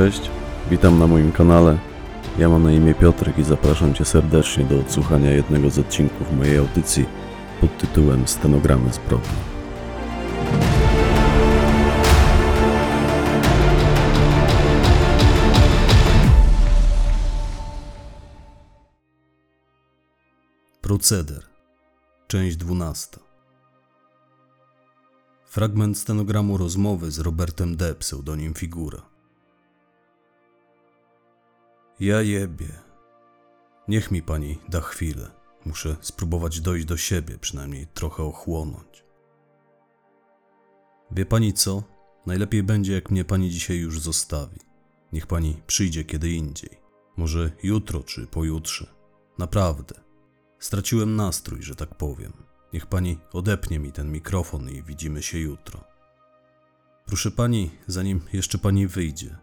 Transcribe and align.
Cześć, 0.00 0.30
witam 0.70 0.98
na 0.98 1.06
moim 1.06 1.32
kanale. 1.32 1.78
Ja 2.38 2.48
mam 2.48 2.62
na 2.62 2.72
imię 2.72 2.94
Piotrek 2.94 3.38
i 3.38 3.42
zapraszam 3.42 3.94
Cię 3.94 4.04
serdecznie 4.04 4.64
do 4.64 4.80
odsłuchania 4.80 5.30
jednego 5.30 5.70
z 5.70 5.78
odcinków 5.78 6.32
mojej 6.32 6.58
audycji 6.58 7.06
pod 7.60 7.78
tytułem 7.78 8.28
Stenogramy 8.28 8.92
zbrodni. 8.92 9.28
Proceder. 20.80 21.42
Część 22.26 22.56
12. 22.56 23.18
Fragment 25.46 25.98
stenogramu 25.98 26.58
rozmowy 26.58 27.10
z 27.10 27.18
Robertem 27.18 27.76
D. 27.76 27.94
pseudonim 27.94 28.54
Figura. 28.54 29.10
Ja 32.00 32.22
jebie. 32.22 32.68
Niech 33.88 34.10
mi 34.10 34.22
pani 34.22 34.58
da 34.68 34.80
chwilę. 34.80 35.30
Muszę 35.64 35.96
spróbować 36.00 36.60
dojść 36.60 36.86
do 36.86 36.96
siebie, 36.96 37.38
przynajmniej 37.38 37.86
trochę 37.86 38.22
ochłonąć. 38.22 39.04
Wie 41.10 41.26
pani 41.26 41.52
co? 41.52 41.82
Najlepiej 42.26 42.62
będzie, 42.62 42.92
jak 42.92 43.10
mnie 43.10 43.24
pani 43.24 43.50
dzisiaj 43.50 43.76
już 43.76 44.00
zostawi. 44.00 44.58
Niech 45.12 45.26
pani 45.26 45.62
przyjdzie 45.66 46.04
kiedy 46.04 46.30
indziej. 46.30 46.70
Może 47.16 47.50
jutro 47.62 48.02
czy 48.02 48.26
pojutrze. 48.26 48.86
Naprawdę. 49.38 50.00
Straciłem 50.58 51.16
nastrój, 51.16 51.62
że 51.62 51.76
tak 51.76 51.94
powiem. 51.94 52.32
Niech 52.72 52.86
pani 52.86 53.18
odepnie 53.32 53.78
mi 53.78 53.92
ten 53.92 54.12
mikrofon 54.12 54.70
i 54.70 54.82
widzimy 54.82 55.22
się 55.22 55.38
jutro. 55.38 55.84
Proszę 57.06 57.30
pani, 57.30 57.70
zanim 57.86 58.20
jeszcze 58.32 58.58
pani 58.58 58.86
wyjdzie, 58.86 59.36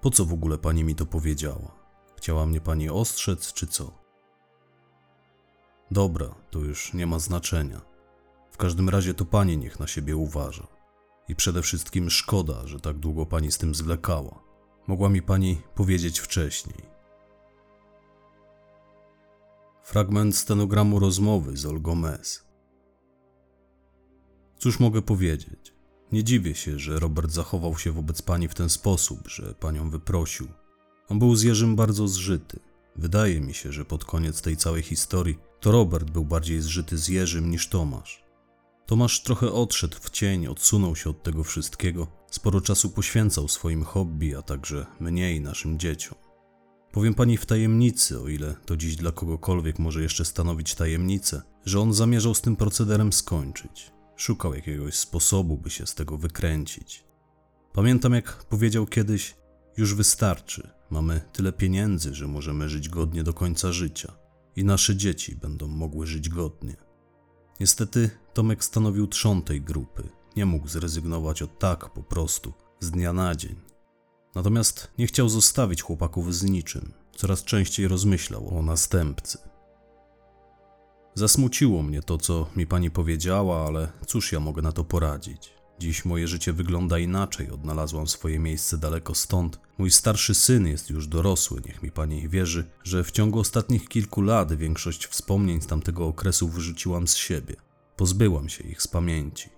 po 0.00 0.10
co 0.10 0.24
w 0.24 0.32
ogóle 0.32 0.58
pani 0.58 0.84
mi 0.84 0.94
to 0.94 1.06
powiedziała? 1.06 1.81
Chciała 2.22 2.46
mnie 2.46 2.60
pani 2.60 2.90
ostrzec, 2.90 3.52
czy 3.52 3.66
co? 3.66 3.98
Dobra, 5.90 6.34
to 6.50 6.58
już 6.58 6.94
nie 6.94 7.06
ma 7.06 7.18
znaczenia. 7.18 7.80
W 8.50 8.56
każdym 8.56 8.88
razie 8.88 9.14
to 9.14 9.24
pani 9.24 9.58
niech 9.58 9.80
na 9.80 9.86
siebie 9.86 10.16
uważa. 10.16 10.66
I 11.28 11.34
przede 11.36 11.62
wszystkim 11.62 12.10
szkoda, 12.10 12.66
że 12.66 12.80
tak 12.80 12.98
długo 12.98 13.26
pani 13.26 13.52
z 13.52 13.58
tym 13.58 13.74
zwlekała. 13.74 14.42
Mogła 14.86 15.08
mi 15.08 15.22
pani 15.22 15.60
powiedzieć 15.74 16.18
wcześniej. 16.18 16.82
Fragment 19.82 20.36
stenogramu 20.36 20.98
rozmowy 20.98 21.56
z 21.56 21.66
Olgą 21.66 22.06
S. 22.06 22.46
Cóż 24.58 24.80
mogę 24.80 25.02
powiedzieć? 25.02 25.74
Nie 26.12 26.24
dziwię 26.24 26.54
się, 26.54 26.78
że 26.78 26.98
Robert 26.98 27.30
zachował 27.30 27.78
się 27.78 27.92
wobec 27.92 28.22
pani 28.22 28.48
w 28.48 28.54
ten 28.54 28.68
sposób, 28.68 29.28
że 29.28 29.54
panią 29.54 29.90
wyprosił. 29.90 30.61
On 31.12 31.18
był 31.18 31.36
z 31.36 31.42
Jerzym 31.42 31.76
bardzo 31.76 32.08
zżyty. 32.08 32.60
Wydaje 32.96 33.40
mi 33.40 33.54
się, 33.54 33.72
że 33.72 33.84
pod 33.84 34.04
koniec 34.04 34.42
tej 34.42 34.56
całej 34.56 34.82
historii 34.82 35.38
to 35.60 35.72
Robert 35.72 36.10
był 36.10 36.24
bardziej 36.24 36.60
zżyty 36.60 36.98
z 36.98 37.08
Jerzym 37.08 37.50
niż 37.50 37.68
Tomasz. 37.68 38.24
Tomasz 38.86 39.22
trochę 39.22 39.52
odszedł 39.52 39.96
w 40.00 40.10
cień, 40.10 40.46
odsunął 40.46 40.96
się 40.96 41.10
od 41.10 41.22
tego 41.22 41.44
wszystkiego, 41.44 42.06
sporo 42.30 42.60
czasu 42.60 42.90
poświęcał 42.90 43.48
swoim 43.48 43.84
hobby, 43.84 44.34
a 44.34 44.42
także 44.42 44.86
mnie 45.00 45.36
i 45.36 45.40
naszym 45.40 45.78
dzieciom. 45.78 46.18
Powiem 46.92 47.14
pani 47.14 47.36
w 47.36 47.46
tajemnicy, 47.46 48.20
o 48.20 48.28
ile 48.28 48.54
to 48.66 48.76
dziś 48.76 48.96
dla 48.96 49.12
kogokolwiek 49.12 49.78
może 49.78 50.02
jeszcze 50.02 50.24
stanowić 50.24 50.74
tajemnicę, 50.74 51.42
że 51.64 51.80
on 51.80 51.92
zamierzał 51.92 52.34
z 52.34 52.40
tym 52.40 52.56
procederem 52.56 53.12
skończyć. 53.12 53.92
Szukał 54.16 54.54
jakiegoś 54.54 54.94
sposobu, 54.94 55.58
by 55.58 55.70
się 55.70 55.86
z 55.86 55.94
tego 55.94 56.18
wykręcić. 56.18 57.04
Pamiętam, 57.72 58.12
jak 58.12 58.44
powiedział 58.44 58.86
kiedyś: 58.86 59.34
Już 59.76 59.94
wystarczy, 59.94 60.81
mamy 60.92 61.20
tyle 61.32 61.52
pieniędzy, 61.52 62.14
że 62.14 62.28
możemy 62.28 62.68
żyć 62.68 62.88
godnie 62.88 63.22
do 63.22 63.34
końca 63.34 63.72
życia 63.72 64.12
i 64.56 64.64
nasze 64.64 64.96
dzieci 64.96 65.36
będą 65.36 65.68
mogły 65.68 66.06
żyć 66.06 66.28
godnie. 66.28 66.76
Niestety, 67.60 68.10
Tomek 68.34 68.64
stanowił 68.64 69.06
trzon 69.06 69.42
tej 69.42 69.60
grupy. 69.60 70.08
Nie 70.36 70.46
mógł 70.46 70.68
zrezygnować 70.68 71.42
od 71.42 71.58
tak 71.58 71.90
po 71.90 72.02
prostu, 72.02 72.52
z 72.80 72.90
dnia 72.90 73.12
na 73.12 73.34
dzień. 73.34 73.56
Natomiast 74.34 74.90
nie 74.98 75.06
chciał 75.06 75.28
zostawić 75.28 75.82
chłopaków 75.82 76.34
z 76.34 76.42
niczym. 76.42 76.92
Coraz 77.16 77.44
częściej 77.44 77.88
rozmyślał 77.88 78.58
o 78.58 78.62
następcy. 78.62 79.38
Zasmuciło 81.14 81.82
mnie 81.82 82.02
to, 82.02 82.18
co 82.18 82.46
mi 82.56 82.66
pani 82.66 82.90
powiedziała, 82.90 83.66
ale 83.66 83.92
cóż 84.06 84.32
ja 84.32 84.40
mogę 84.40 84.62
na 84.62 84.72
to 84.72 84.84
poradzić? 84.84 85.61
Dziś 85.78 86.04
moje 86.04 86.28
życie 86.28 86.52
wygląda 86.52 86.98
inaczej, 86.98 87.50
odnalazłam 87.50 88.06
swoje 88.06 88.38
miejsce 88.38 88.78
daleko 88.78 89.14
stąd. 89.14 89.60
Mój 89.78 89.90
starszy 89.90 90.34
syn 90.34 90.66
jest 90.66 90.90
już 90.90 91.06
dorosły, 91.06 91.62
niech 91.66 91.82
mi 91.82 91.90
pani 91.90 92.28
wierzy, 92.28 92.64
że 92.84 93.04
w 93.04 93.10
ciągu 93.10 93.38
ostatnich 93.38 93.88
kilku 93.88 94.22
lat 94.22 94.52
większość 94.52 95.06
wspomnień 95.06 95.60
z 95.60 95.66
tamtego 95.66 96.06
okresu 96.06 96.48
wyrzuciłam 96.48 97.08
z 97.08 97.16
siebie. 97.16 97.56
Pozbyłam 97.96 98.48
się 98.48 98.64
ich 98.64 98.82
z 98.82 98.88
pamięci. 98.88 99.48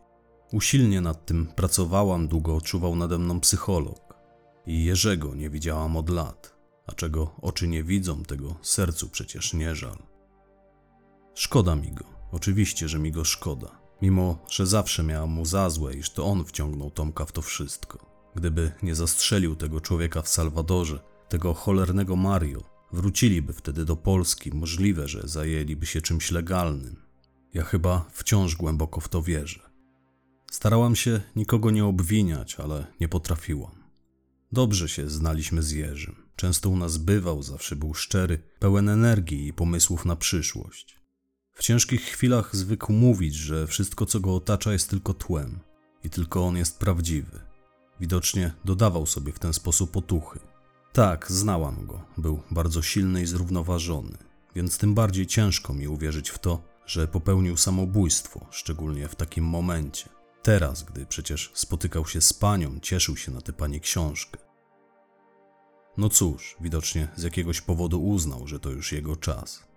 Usilnie 0.53 1.01
nad 1.01 1.27
tym 1.27 1.47
pracowałam, 1.47 2.29
długo 2.29 2.61
czuwał 2.61 2.97
nade 2.97 3.19
mną 3.19 3.41
psycholog. 3.41 4.15
I 4.67 4.85
Jerzego 4.85 5.35
nie 5.35 5.51
widziałam 5.51 5.97
od 5.97 6.11
lat, 6.11 6.57
a 6.87 6.93
czego 6.93 7.35
oczy 7.43 7.69
nie 7.69 7.85
widzą, 7.85 8.23
tego 8.23 8.57
sercu 8.63 9.09
przecież 9.09 9.55
nie 9.55 9.75
żal. 9.75 9.99
Szkoda 11.35 11.77
mi 11.77 11.93
go, 11.93 12.05
oczywiście, 12.33 12.89
że 12.89 12.99
mi 12.99 13.13
go 13.13 13.25
szkoda. 13.25 13.84
Mimo, 14.05 14.39
że 14.51 14.67
zawsze 14.67 15.03
miałam 15.03 15.31
mu 15.31 15.45
za 15.45 15.71
złe, 15.71 15.95
iż 15.95 16.11
to 16.11 16.25
on 16.27 16.45
wciągnął 16.45 16.91
Tomka 16.91 17.25
w 17.25 17.33
to 17.33 17.43
wszystko. 17.43 18.07
Gdyby 18.35 18.73
nie 18.83 18.95
zastrzelił 18.95 19.57
tego 19.57 19.81
człowieka 19.81 20.23
w 20.23 20.29
Salwadorze, 20.29 21.01
tego 21.29 21.55
cholernego 21.55 22.17
Mario, 22.17 22.63
wróciliby 22.93 23.53
wtedy 23.53 23.85
do 23.85 23.97
Polski, 23.97 24.51
możliwe, 24.51 25.09
że 25.09 25.29
zajęliby 25.29 25.87
się 25.87 26.01
czymś 26.01 26.31
legalnym. 26.31 26.97
Ja 27.55 27.65
chyba 27.65 28.05
wciąż 28.13 28.57
głęboko 28.57 29.01
w 29.01 29.09
to 29.09 29.23
wierzę. 29.23 29.61
Starałam 30.51 30.97
się 30.97 31.21
nikogo 31.37 31.71
nie 31.71 31.85
obwiniać, 31.85 32.55
ale 32.55 32.87
nie 33.01 33.09
potrafiłam. 33.09 33.85
Dobrze 34.53 34.89
się 34.89 35.11
znaliśmy 35.11 35.63
z 35.63 35.71
Jerzym. 35.71 36.17
Często 36.37 36.71
u 36.71 36.77
nas 36.77 36.97
bywał, 36.97 37.43
zawsze 37.43 37.77
był 37.77 37.95
szczery, 37.95 38.43
pełen 38.59 38.89
energii 38.89 39.47
i 39.47 39.53
pomysłów 39.53 40.05
na 40.05 40.17
przyszłość. 40.17 41.04
W 41.55 41.63
ciężkich 41.63 42.03
chwilach 42.03 42.57
zwykł 42.57 42.93
mówić, 42.93 43.35
że 43.35 43.67
wszystko, 43.67 44.07
co 44.07 44.21
go 44.21 44.35
otacza, 44.35 44.73
jest 44.73 44.91
tylko 44.91 45.15
tłem 45.15 45.59
i 46.05 46.11
tylko 46.11 46.47
on 46.47 46.57
jest 46.57 46.79
prawdziwy. 46.79 47.41
Widocznie 48.01 48.53
dodawał 48.65 49.07
sobie 49.07 49.33
w 49.33 49.39
ten 49.39 49.53
sposób 49.53 49.97
otuchy. 49.97 50.41
Tak, 50.93 51.33
znałam 51.33 51.87
go, 51.87 52.05
był 52.17 52.43
bardzo 52.51 52.83
silny 52.83 53.23
i 53.23 53.27
zrównoważony, 53.27 54.19
więc 54.55 54.79
tym 54.79 54.95
bardziej 54.95 55.27
ciężko 55.27 55.75
mi 55.75 55.89
uwierzyć 55.89 56.31
w 56.31 56.39
to, 56.39 56.63
że 56.87 57.09
popełnił 57.09 57.57
samobójstwo, 57.57 58.47
szczególnie 58.51 59.09
w 59.09 59.17
takim 59.17 59.45
momencie. 59.45 60.09
Teraz, 60.43 60.83
gdy 60.83 61.07
przecież 61.07 61.51
spotykał 61.55 62.07
się 62.07 62.21
z 62.21 62.33
panią, 62.33 62.81
cieszył 62.81 63.17
się 63.17 63.33
na 63.33 63.41
tę 63.41 63.53
pani 63.53 63.81
książkę. 63.81 64.39
No 65.97 66.09
cóż, 66.09 66.57
widocznie 66.61 67.09
z 67.17 67.23
jakiegoś 67.23 67.61
powodu 67.61 68.05
uznał, 68.05 68.47
że 68.47 68.61
to 68.61 68.71
już 68.71 68.93
jego 68.93 69.17
czas. 69.17 69.74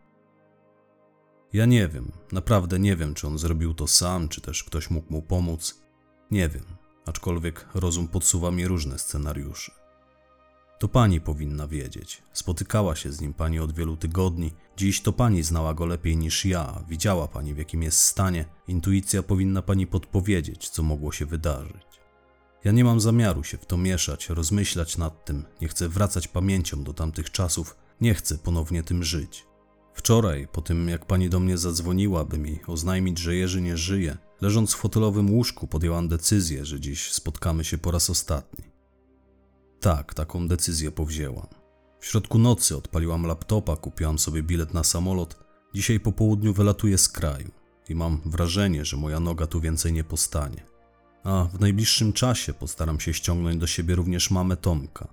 Ja 1.53 1.65
nie 1.65 1.87
wiem, 1.87 2.11
naprawdę 2.31 2.79
nie 2.79 2.95
wiem, 2.95 3.13
czy 3.13 3.27
on 3.27 3.37
zrobił 3.37 3.73
to 3.73 3.87
sam, 3.87 4.29
czy 4.29 4.41
też 4.41 4.63
ktoś 4.63 4.89
mógł 4.89 5.13
mu 5.13 5.21
pomóc. 5.21 5.81
Nie 6.31 6.49
wiem, 6.49 6.63
aczkolwiek 7.05 7.65
rozum 7.73 8.07
podsuwa 8.07 8.51
mi 8.51 8.67
różne 8.67 8.99
scenariusze. 8.99 9.71
To 10.79 10.87
pani 10.87 11.21
powinna 11.21 11.67
wiedzieć. 11.67 12.23
Spotykała 12.33 12.95
się 12.95 13.11
z 13.11 13.21
nim 13.21 13.33
pani 13.33 13.59
od 13.59 13.75
wielu 13.75 13.97
tygodni. 13.97 14.53
Dziś 14.77 15.01
to 15.01 15.13
pani 15.13 15.43
znała 15.43 15.73
go 15.73 15.85
lepiej 15.85 16.17
niż 16.17 16.45
ja, 16.45 16.83
widziała 16.89 17.27
pani 17.27 17.53
w 17.53 17.57
jakim 17.57 17.83
jest 17.83 17.99
stanie. 17.99 18.45
Intuicja 18.67 19.23
powinna 19.23 19.61
pani 19.61 19.87
podpowiedzieć, 19.87 20.69
co 20.69 20.83
mogło 20.83 21.11
się 21.11 21.25
wydarzyć. 21.25 21.87
Ja 22.63 22.71
nie 22.71 22.83
mam 22.83 22.99
zamiaru 22.99 23.43
się 23.43 23.57
w 23.57 23.65
to 23.65 23.77
mieszać, 23.77 24.29
rozmyślać 24.29 24.97
nad 24.97 25.25
tym, 25.25 25.45
nie 25.61 25.67
chcę 25.67 25.89
wracać 25.89 26.27
pamięcią 26.27 26.83
do 26.83 26.93
tamtych 26.93 27.31
czasów, 27.31 27.75
nie 28.01 28.13
chcę 28.13 28.37
ponownie 28.37 28.83
tym 28.83 29.03
żyć. 29.03 29.45
Wczoraj, 29.97 30.47
po 30.51 30.61
tym 30.61 30.89
jak 30.89 31.05
pani 31.05 31.29
do 31.29 31.39
mnie 31.39 31.57
zadzwoniła, 31.57 32.25
by 32.25 32.37
mi 32.37 32.59
oznajmić, 32.67 33.19
że 33.19 33.35
Jerzy 33.35 33.61
nie 33.61 33.77
żyje, 33.77 34.17
leżąc 34.41 34.73
w 34.73 34.79
hotelowym 34.79 35.33
łóżku, 35.33 35.67
podjęłam 35.67 36.07
decyzję, 36.07 36.65
że 36.65 36.79
dziś 36.79 37.11
spotkamy 37.11 37.63
się 37.63 37.77
po 37.77 37.91
raz 37.91 38.09
ostatni. 38.09 38.63
Tak, 39.79 40.13
taką 40.13 40.47
decyzję 40.47 40.91
powzięłam. 40.91 41.47
W 41.99 42.05
środku 42.05 42.39
nocy 42.39 42.77
odpaliłam 42.77 43.25
laptopa, 43.25 43.75
kupiłam 43.75 44.19
sobie 44.19 44.43
bilet 44.43 44.73
na 44.73 44.83
samolot. 44.83 45.39
Dzisiaj 45.73 45.99
po 45.99 46.11
południu 46.11 46.53
wylatuję 46.53 46.97
z 46.97 47.09
kraju 47.09 47.51
i 47.89 47.95
mam 47.95 48.21
wrażenie, 48.25 48.85
że 48.85 48.97
moja 48.97 49.19
noga 49.19 49.47
tu 49.47 49.61
więcej 49.61 49.93
nie 49.93 50.03
postanie. 50.03 50.63
A 51.23 51.43
w 51.43 51.59
najbliższym 51.59 52.13
czasie 52.13 52.53
postaram 52.53 52.99
się 52.99 53.13
ściągnąć 53.13 53.57
do 53.57 53.67
siebie 53.67 53.95
również 53.95 54.31
mamę 54.31 54.57
Tomka. 54.57 55.07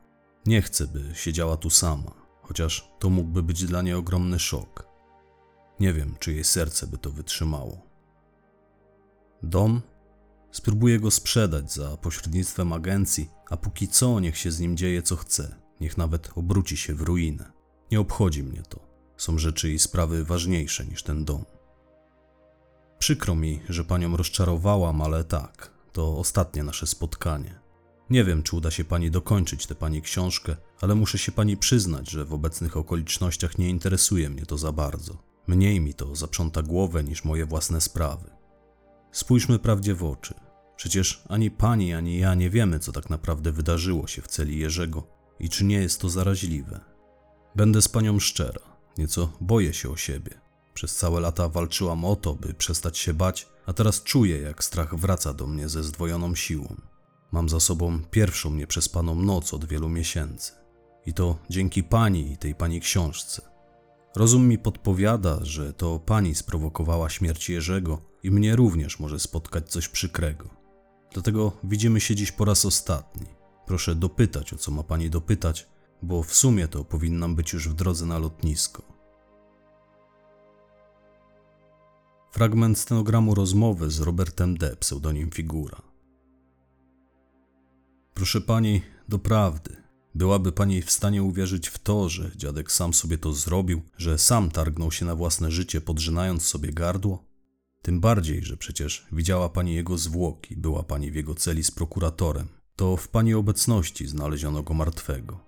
Nie 0.47 0.63
chcę, 0.63 0.87
by 0.87 1.05
siedziała 1.15 1.57
tu 1.57 1.71
sama, 1.71 2.24
chociaż 2.45 2.91
to 2.99 3.11
mógłby 3.11 3.43
być 3.43 3.65
dla 3.65 3.83
niej 3.83 3.95
ogromny 3.95 4.39
szok. 4.39 4.89
Nie 5.81 5.93
wiem, 5.93 6.15
czy 6.19 6.33
jej 6.33 6.45
serce 6.45 6.87
by 6.87 6.99
to 6.99 7.11
wytrzymało. 7.11 7.83
Dom? 9.43 9.81
Spróbuję 10.51 11.01
go 11.01 11.11
sprzedać 11.11 11.73
za 11.73 11.97
pośrednictwem 11.97 12.73
agencji, 12.73 13.31
a 13.51 13.57
póki 13.57 13.89
co 13.89 14.21
niech 14.21 14.39
się 14.39 14.51
z 14.51 14.61
nim 14.61 14.77
dzieje 14.77 15.03
co 15.03 15.17
chce. 15.17 15.57
Niech 15.81 15.99
nawet 15.99 16.31
obróci 16.35 16.77
się 16.77 16.95
w 16.95 17.01
ruinę. 17.01 17.53
Nie 17.91 18.01
obchodzi 18.01 18.43
mnie 18.43 18.63
to. 18.63 18.81
Są 19.17 19.39
rzeczy 19.39 19.73
i 19.73 19.79
sprawy 19.79 20.25
ważniejsze 20.25 20.85
niż 20.87 21.03
ten 21.03 21.25
dom. 21.25 21.45
Przykro 22.99 23.35
mi, 23.35 23.61
że 23.69 23.85
panią 23.85 24.17
rozczarowałam, 24.17 25.03
ale 25.03 25.25
tak, 25.25 25.71
to 25.93 26.19
ostatnie 26.19 26.63
nasze 26.63 26.87
spotkanie. 26.87 27.64
Nie 28.11 28.25
wiem, 28.25 28.43
czy 28.43 28.57
uda 28.57 28.71
się 28.71 28.85
pani 28.85 29.11
dokończyć 29.11 29.67
tę 29.67 29.75
pani 29.75 30.03
książkę, 30.03 30.57
ale 30.81 30.95
muszę 30.95 31.19
się 31.19 31.33
pani 31.33 31.57
przyznać, 31.57 32.11
że 32.11 32.25
w 32.25 32.33
obecnych 32.33 32.77
okolicznościach 32.77 33.59
nie 33.59 33.69
interesuje 33.69 34.31
mnie 34.31 34.47
to 34.47 34.59
za 34.59 34.73
bardzo. 34.73 35.23
Mniej 35.47 35.81
mi 35.81 35.95
to 35.95 36.17
zaprząta 36.17 36.63
głowę 36.63 37.05
niż 37.05 37.25
moje 37.25 37.47
własne 37.47 37.81
sprawy. 37.81 38.31
Spójrzmy 39.13 39.59
prawdzie 39.59 39.95
w 39.95 40.05
oczy. 40.05 40.35
Przecież 40.77 41.25
ani 41.29 41.51
pani, 41.51 41.95
ani 41.95 42.19
ja 42.19 42.35
nie 42.35 42.51
wiemy, 42.51 42.79
co 42.79 42.93
tak 42.93 43.11
naprawdę 43.11 43.53
wydarzyło 43.53 44.07
się 44.07 44.23
w 44.23 44.29
celi 44.29 44.59
Jerzego 44.59 45.07
i 45.41 45.49
czy 45.49 45.65
nie 45.65 45.77
jest 45.77 46.01
to 46.01 46.09
zaraźliwe. 46.09 46.81
Będę 47.57 47.83
z 47.83 47.89
panią 47.89 48.21
szczera, 48.21 48.61
nieco 48.99 49.33
boję 49.41 49.75
się 49.75 49.91
o 49.91 49.97
siebie. 49.97 50.41
Przez 50.75 50.97
całe 50.97 51.21
lata 51.21 51.49
walczyłam 51.49 52.05
o 52.05 52.17
to, 52.17 52.35
by 52.35 52.55
przestać 52.55 52.99
się 52.99 53.15
bać, 53.15 53.49
a 53.67 53.73
teraz 53.73 54.03
czuję, 54.03 54.41
jak 54.41 54.65
strach 54.65 54.95
wraca 54.95 55.35
do 55.35 55.47
mnie 55.47 55.69
ze 55.69 55.83
zdwojoną 55.83 56.35
siłą. 56.35 56.77
Mam 57.33 57.49
za 57.49 57.61
sobą 57.61 58.01
pierwszą 58.11 58.55
nieprzespaną 58.55 59.15
noc 59.15 59.55
od 59.55 59.65
wielu 59.65 59.89
miesięcy. 59.89 60.53
I 61.07 61.15
to 61.15 61.39
dzięki 61.51 61.83
pani 61.83 62.33
i 62.33 62.37
tej 62.37 62.55
pani 62.55 62.81
książce. 62.81 63.43
Rozum 64.17 64.49
mi 64.49 64.59
podpowiada, 64.59 65.39
że 65.43 65.73
to 65.73 65.99
pani 65.99 66.35
sprowokowała 66.35 67.11
śmierć 67.11 67.49
Jerzego 67.49 68.03
i 68.23 68.31
mnie 68.31 68.57
również 68.57 69.01
może 69.01 69.21
spotkać 69.21 69.71
coś 69.71 69.89
przykrego. 69.89 70.49
Dlatego 71.13 71.53
widzimy 71.65 72.01
się 72.01 72.15
dziś 72.15 72.33
po 72.33 72.45
raz 72.45 72.65
ostatni. 72.65 73.27
Proszę 73.67 73.95
dopytać, 73.95 74.53
o 74.53 74.57
co 74.57 74.71
ma 74.71 74.83
pani 74.83 75.11
dopytać, 75.11 75.69
bo 76.03 76.23
w 76.23 76.35
sumie 76.35 76.69
to 76.69 76.85
powinnam 76.85 77.37
być 77.37 77.53
już 77.53 77.69
w 77.69 77.75
drodze 77.75 78.07
na 78.07 78.19
lotnisko. 78.19 78.83
Fragment 82.33 82.79
stenogramu 82.79 83.35
rozmowy 83.35 83.91
z 83.91 84.01
Robertem 84.01 84.57
D., 84.57 84.77
pseudonim 84.77 85.31
Figura. 85.31 85.94
Proszę 88.15 88.41
pani, 88.41 88.83
doprawdy, 89.09 89.77
byłaby 90.15 90.53
pani 90.53 90.83
w 90.83 90.91
stanie 90.91 91.23
uwierzyć 91.23 91.69
w 91.69 91.79
to, 91.79 92.09
że 92.09 92.31
dziadek 92.37 92.73
sam 92.73 92.95
sobie 92.95 93.19
to 93.19 93.33
zrobił, 93.33 93.83
że 93.99 94.19
sam 94.19 94.51
targnął 94.51 94.93
się 94.93 95.05
na 95.05 95.15
własne 95.15 95.51
życie, 95.51 95.81
podrzynając 95.81 96.43
sobie 96.43 96.73
gardło? 96.73 97.25
Tym 97.83 98.01
bardziej, 98.01 98.45
że 98.45 98.57
przecież 98.57 99.07
widziała 99.13 99.49
pani 99.49 99.75
jego 99.75 99.99
zwłoki, 99.99 100.57
była 100.57 100.83
pani 100.83 101.11
w 101.11 101.15
jego 101.15 101.35
celi 101.35 101.65
z 101.65 101.71
prokuratorem. 101.71 102.49
To 102.77 102.97
w 102.97 103.09
pani 103.09 103.35
obecności 103.35 104.07
znaleziono 104.07 104.63
go 104.63 104.75
martwego. 104.75 105.41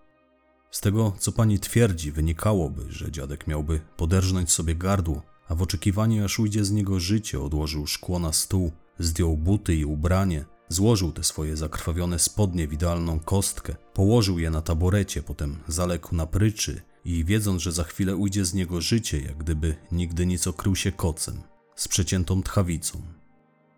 Z 0.71 0.81
tego, 0.81 1.13
co 1.19 1.33
pani 1.33 1.59
twierdzi, 1.59 2.13
wynikałoby, 2.13 2.87
że 2.89 3.13
dziadek 3.13 3.47
miałby 3.47 3.81
poderżnąć 3.97 4.51
sobie 4.51 4.75
gardło, 4.75 5.23
a 5.49 5.55
w 5.55 5.63
oczekiwaniu, 5.63 6.25
aż 6.25 6.39
ujdzie 6.39 6.65
z 6.65 6.71
niego 6.71 7.01
życie, 7.01 7.41
odłożył 7.41 7.87
szkło 7.87 8.19
na 8.19 8.33
stół, 8.33 8.73
zdjął 8.99 9.37
buty 9.37 9.77
i 9.77 9.85
ubranie, 9.85 10.45
złożył 10.69 11.13
te 11.13 11.25
swoje 11.25 11.57
zakrwawione 11.57 12.19
spodnie 12.19 12.69
w 12.69 12.73
idealną 12.73 13.21
kostkę, 13.21 13.77
położył 13.95 14.39
je 14.39 14.51
na 14.51 14.63
taborecie, 14.63 15.23
potem 15.23 15.59
zaległ 15.69 16.15
na 16.15 16.27
pryczy 16.27 16.83
i 17.05 17.25
wiedząc, 17.25 17.63
że 17.63 17.73
za 17.73 17.85
chwilę 17.85 18.17
ujdzie 18.17 18.45
z 18.45 18.55
niego 18.55 18.81
życie, 18.81 19.21
jak 19.21 19.37
gdyby 19.37 19.77
nigdy 19.93 20.27
nic 20.27 20.47
okrył 20.47 20.77
się 20.77 20.93
kocem, 20.93 21.43
z 21.77 21.89
przeciętą 21.89 22.43
tchawicą. 22.43 23.03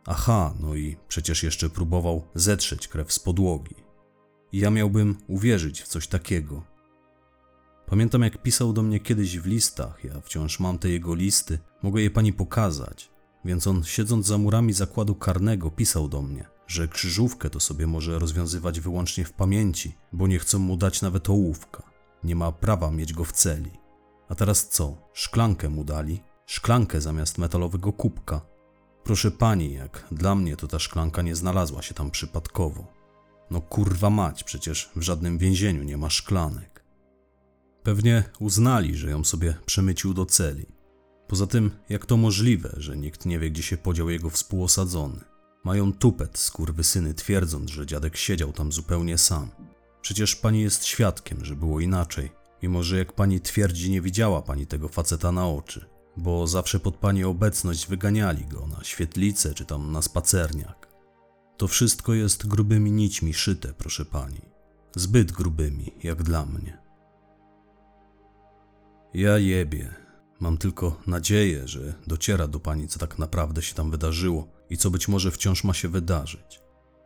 Aha, 0.06 0.55
no 0.61 0.75
i 0.75 0.96
przecież 1.08 1.43
jeszcze 1.43 1.70
próbował 1.70 2.23
zetrzeć 2.35 2.88
krew 2.88 3.12
z 3.12 3.19
podłogi. 3.19 3.75
I 4.52 4.58
ja 4.58 4.70
miałbym 4.70 5.17
uwierzyć 5.26 5.82
w 5.82 5.88
coś 5.88 6.06
takiego. 6.06 6.62
Pamiętam, 7.87 8.23
jak 8.23 8.43
pisał 8.43 8.73
do 8.73 8.82
mnie 8.82 9.00
kiedyś 9.00 9.38
w 9.38 9.46
listach, 9.46 10.05
ja 10.05 10.20
wciąż 10.20 10.61
mam 10.61 10.79
te 10.79 10.88
jego 10.88 11.14
listy, 11.14 11.58
mogę 11.82 12.02
je 12.02 12.11
pani 12.11 12.32
pokazać. 12.32 13.11
Więc 13.44 13.67
on, 13.67 13.85
siedząc 13.85 14.26
za 14.26 14.38
murami 14.38 14.73
zakładu 14.73 15.14
karnego, 15.14 15.70
pisał 15.70 16.08
do 16.08 16.23
mnie, 16.23 16.49
że 16.69 16.88
krzyżówkę 16.88 17.50
to 17.50 17.61
sobie 17.61 17.87
może 17.87 18.19
rozwiązywać 18.19 18.81
wyłącznie 18.81 19.25
w 19.25 19.32
pamięci, 19.32 19.97
bo 20.12 20.26
nie 20.26 20.38
chcą 20.38 20.59
mu 20.59 20.76
dać 20.76 21.03
nawet 21.03 21.31
ołówka. 21.31 21.82
Nie 22.25 22.37
ma 22.37 22.53
prawa 22.53 22.91
mieć 22.91 23.12
go 23.12 23.25
w 23.25 23.32
celi. 23.32 23.70
A 24.29 24.35
teraz 24.35 24.69
co? 24.69 24.97
Szklankę 25.12 25.69
mu 25.69 25.85
dali? 25.85 26.23
Szklankę 26.47 27.00
zamiast 27.00 27.38
metalowego 27.38 27.93
kubka. 27.93 28.41
Proszę 29.05 29.31
pani, 29.31 29.73
jak 29.73 30.05
dla 30.12 30.35
mnie 30.35 30.56
to 30.56 30.67
ta 30.69 30.79
szklanka 30.79 31.23
nie 31.23 31.37
znalazła 31.37 31.82
się 31.82 31.94
tam 31.94 32.11
przypadkowo. 32.11 32.87
No 33.50 33.61
kurwa 33.61 34.11
mać, 34.11 34.44
przecież 34.44 34.91
w 34.97 35.03
żadnym 35.03 35.38
więzieniu 35.38 35.82
nie 35.82 35.97
ma 35.97 36.11
szklanek. 36.11 36.85
Pewnie 37.82 38.25
uznali, 38.38 38.97
że 38.97 39.11
ją 39.11 39.25
sobie 39.25 39.55
przemycił 39.67 40.14
do 40.14 40.26
celi. 40.26 40.67
Poza 41.29 41.47
tym, 41.47 41.71
jak 41.88 42.06
to 42.06 42.17
możliwe, 42.17 42.75
że 42.76 42.97
nikt 42.97 43.26
nie 43.26 43.38
wie, 43.38 43.50
gdzie 43.50 43.62
się 43.62 43.76
podział 43.76 44.11
jego 44.11 44.31
współosadzony? 44.31 45.38
Mają 45.65 45.93
tupet, 45.93 46.51
syny, 46.83 47.15
twierdząc, 47.15 47.71
że 47.71 47.87
dziadek 47.87 48.17
siedział 48.17 48.53
tam 48.53 48.73
zupełnie 48.73 49.19
sam. 49.19 49.51
Przecież 50.01 50.37
pani 50.37 50.61
jest 50.61 50.85
świadkiem, 50.85 51.45
że 51.45 51.57
było 51.57 51.81
inaczej, 51.81 52.31
mimo 52.63 52.83
że 52.83 52.99
jak 52.99 53.13
pani 53.13 53.41
twierdzi, 53.41 53.91
nie 53.91 54.01
widziała 54.01 54.43
pani 54.43 54.67
tego 54.67 54.89
faceta 54.89 55.33
na 55.33 55.49
oczy, 55.49 55.87
bo 56.17 56.47
zawsze 56.47 56.81
pod 56.81 56.97
pani 56.97 57.25
obecność 57.25 57.87
wyganiali 57.87 58.45
go 58.45 58.67
na 58.67 58.85
świetlicę 58.85 59.55
czy 59.55 59.65
tam 59.65 59.93
na 59.93 60.03
spacerniak. 60.03 60.89
To 61.57 61.69
wszystko 61.69 62.15
jest 62.15 62.47
grubymi 62.47 62.93
nićmi 62.93 63.35
szyte, 63.35 63.73
proszę 63.73 64.05
pani. 64.05 64.41
Zbyt 64.97 65.33
grubymi, 65.33 65.95
jak 66.03 66.23
dla 66.23 66.47
mnie. 66.47 66.79
Ja 69.15 69.38
jebie. 69.38 69.95
Mam 70.41 70.59
tylko 70.59 71.00
nadzieję, 71.07 71.69
że 71.69 71.95
dociera 72.07 72.49
do 72.49 72.61
pani, 72.61 72.88
co 72.88 72.99
tak 72.99 73.19
naprawdę 73.19 73.62
się 73.62 73.75
tam 73.75 73.91
wydarzyło 73.91 74.58
i 74.71 74.77
co 74.77 74.91
być 74.91 75.09
może 75.09 75.31
wciąż 75.31 75.65
ma 75.65 75.75
się 75.75 75.89
wydarzyć, 75.89 76.61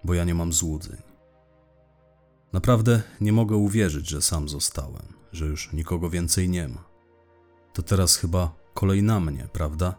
bo 0.04 0.14
ja 0.14 0.25
nie 0.25 0.35
mam 0.35 0.52
złudzeń. 0.52 1.02
Naprawdę 2.52 3.02
nie 3.21 3.33
mogę 3.33 3.57
uwierzyć, 3.57 4.09
że 4.09 4.23
sam 4.23 4.49
zostałem, 4.49 5.14
że 5.33 5.47
już 5.47 5.73
nikogo 5.73 6.11
więcej 6.11 6.49
nie 6.49 6.69
ma. 6.69 6.85
To 7.73 7.83
teraz 7.83 8.16
chyba 8.16 8.54
kolej 8.75 9.02
na 9.02 9.21
mnie, 9.21 9.49
prawda? 9.52 9.95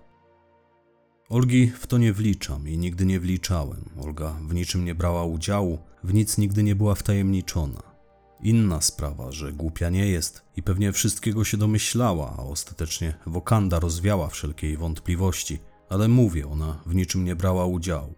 Olgi 1.30 1.68
w 1.68 1.88
to 1.88 1.98
nie 1.98 2.14
wliczam 2.14 2.68
i 2.68 2.78
nigdy 2.78 3.06
nie 3.06 3.20
wliczałem. 3.20 3.90
Olga 4.02 4.38
w 4.48 4.54
niczym 4.54 4.86
nie 4.86 4.96
brała 4.96 5.24
udziału, 5.24 5.80
w 6.04 6.14
nic 6.14 6.38
nigdy 6.38 6.64
nie 6.64 6.76
była 6.76 6.96
wtajemniczona. 6.96 7.94
Inna 8.42 8.82
sprawa, 8.82 9.32
że 9.32 9.54
głupia 9.54 9.90
nie 9.90 10.08
jest 10.08 10.42
i 10.56 10.64
pewnie 10.64 10.92
wszystkiego 10.92 11.44
się 11.44 11.58
domyślała, 11.58 12.36
a 12.38 12.42
ostatecznie 12.42 13.14
Wokanda 13.26 13.80
rozwiała 13.80 14.28
wszelkie 14.28 14.68
jej 14.68 14.78
wątpliwości, 14.78 15.60
ale 15.94 16.08
mówię, 16.08 16.48
ona 16.48 16.80
w 16.86 16.96
niczym 16.96 17.26
nie 17.26 17.36
brała 17.36 17.66
udziału. 17.66 18.16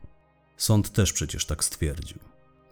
Sąd 0.57 0.91
też 0.91 1.13
przecież 1.13 1.45
tak 1.45 1.63
stwierdził. 1.63 2.19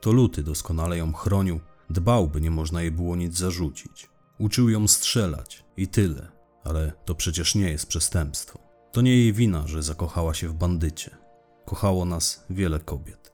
To 0.01 0.11
Luty 0.11 0.43
doskonale 0.43 0.97
ją 0.97 1.13
chronił, 1.13 1.59
dbał, 1.89 2.27
by 2.27 2.41
nie 2.41 2.51
można 2.51 2.81
jej 2.81 2.91
było 2.91 3.15
nic 3.15 3.37
zarzucić. 3.37 4.09
Uczył 4.37 4.69
ją 4.69 4.87
strzelać 4.87 5.63
i 5.77 5.87
tyle, 5.87 6.31
ale 6.63 6.93
to 7.05 7.15
przecież 7.15 7.55
nie 7.55 7.69
jest 7.69 7.87
przestępstwo. 7.87 8.59
To 8.91 9.01
nie 9.01 9.11
jej 9.17 9.33
wina, 9.33 9.67
że 9.67 9.83
zakochała 9.83 10.33
się 10.33 10.47
w 10.47 10.53
bandycie. 10.53 11.17
Kochało 11.65 12.05
nas 12.05 12.45
wiele 12.49 12.79
kobiet. 12.79 13.33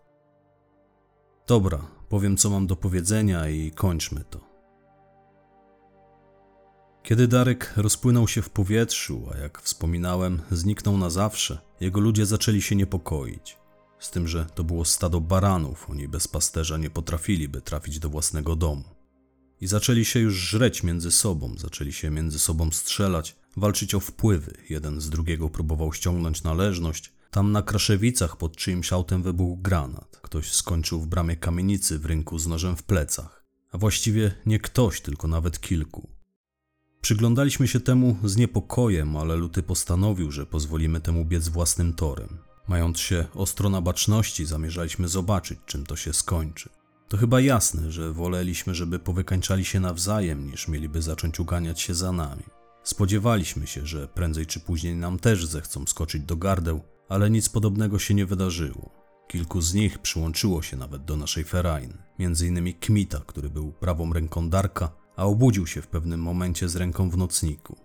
Dobra, 1.47 1.87
powiem 2.09 2.37
co 2.37 2.49
mam 2.49 2.67
do 2.67 2.75
powiedzenia 2.75 3.49
i 3.49 3.71
kończmy 3.71 4.23
to. 4.29 4.48
Kiedy 7.03 7.27
Darek 7.27 7.73
rozpłynął 7.75 8.27
się 8.27 8.41
w 8.41 8.49
powietrzu, 8.49 9.29
a 9.33 9.37
jak 9.37 9.61
wspominałem, 9.61 10.41
zniknął 10.51 10.97
na 10.97 11.09
zawsze, 11.09 11.59
jego 11.79 11.99
ludzie 11.99 12.25
zaczęli 12.25 12.61
się 12.61 12.75
niepokoić. 12.75 13.57
Z 13.99 14.11
tym, 14.11 14.27
że 14.27 14.45
to 14.55 14.63
było 14.63 14.85
stado 14.85 15.21
baranów, 15.21 15.89
oni 15.89 16.07
bez 16.07 16.27
pasterza 16.27 16.77
nie 16.77 16.89
potrafiliby 16.89 17.61
trafić 17.61 17.99
do 17.99 18.09
własnego 18.09 18.55
domu. 18.55 18.83
I 19.61 19.67
zaczęli 19.67 20.05
się 20.05 20.19
już 20.19 20.33
żreć 20.35 20.83
między 20.83 21.11
sobą, 21.11 21.55
zaczęli 21.57 21.93
się 21.93 22.09
między 22.09 22.39
sobą 22.39 22.71
strzelać, 22.71 23.35
walczyć 23.57 23.95
o 23.95 23.99
wpływy. 23.99 24.53
Jeden 24.69 25.01
z 25.01 25.09
drugiego 25.09 25.49
próbował 25.49 25.93
ściągnąć 25.93 26.43
należność. 26.43 27.13
Tam 27.31 27.51
na 27.51 27.61
Kraszewicach 27.61 28.37
pod 28.37 28.55
czyimś 28.55 28.93
autem 28.93 29.23
wybuchł 29.23 29.57
granat. 29.57 30.19
Ktoś 30.21 30.51
skończył 30.51 30.99
w 30.99 31.07
bramie 31.07 31.35
kamienicy 31.35 31.99
w 31.99 32.05
rynku 32.05 32.39
z 32.39 32.47
nożem 32.47 32.75
w 32.75 32.83
plecach. 32.83 33.45
A 33.71 33.77
właściwie 33.77 34.31
nie 34.45 34.59
ktoś, 34.59 35.01
tylko 35.01 35.27
nawet 35.27 35.59
kilku. 35.59 36.18
Przyglądaliśmy 37.01 37.67
się 37.67 37.79
temu 37.79 38.17
z 38.23 38.37
niepokojem, 38.37 39.15
ale 39.15 39.35
Luty 39.35 39.63
postanowił, 39.63 40.31
że 40.31 40.45
pozwolimy 40.45 41.01
temu 41.01 41.25
biec 41.25 41.47
własnym 41.47 41.93
torem. 41.93 42.37
Mając 42.67 42.99
się 42.99 43.25
ostro 43.35 43.69
na 43.69 43.81
baczności, 43.81 44.45
zamierzaliśmy 44.45 45.07
zobaczyć, 45.07 45.59
czym 45.65 45.85
to 45.85 45.95
się 45.95 46.13
skończy. 46.13 46.69
To 47.07 47.17
chyba 47.17 47.41
jasne, 47.41 47.91
że 47.91 48.13
woleliśmy, 48.13 48.75
żeby 48.75 48.99
powykańczali 48.99 49.65
się 49.65 49.79
nawzajem, 49.79 50.51
niż 50.51 50.67
mieliby 50.67 51.01
zacząć 51.01 51.39
uganiać 51.39 51.81
się 51.81 51.93
za 51.95 52.11
nami. 52.11 52.43
Spodziewaliśmy 52.83 53.67
się, 53.67 53.85
że 53.85 54.07
prędzej 54.07 54.45
czy 54.45 54.59
później 54.59 54.95
nam 54.95 55.19
też 55.19 55.45
zechcą 55.45 55.85
skoczyć 55.87 56.23
do 56.23 56.35
gardeł, 56.37 56.81
ale 57.09 57.29
nic 57.29 57.49
podobnego 57.49 57.99
się 57.99 58.13
nie 58.13 58.25
wydarzyło. 58.25 58.91
Kilku 59.27 59.61
z 59.61 59.73
nich 59.73 59.99
przyłączyło 59.99 60.61
się 60.61 60.77
nawet 60.77 61.05
do 61.05 61.15
naszej 61.15 61.43
ferajny, 61.43 61.97
innymi 62.19 62.73
Kmita, 62.73 63.21
który 63.27 63.49
był 63.49 63.71
prawą 63.71 64.13
ręką 64.13 64.49
Darka, 64.49 64.98
a 65.19 65.25
obudził 65.25 65.67
się 65.67 65.81
w 65.81 65.87
pewnym 65.87 66.21
momencie 66.21 66.69
z 66.69 66.75
ręką 66.75 67.09
w 67.09 67.17
nocniku. 67.17 67.75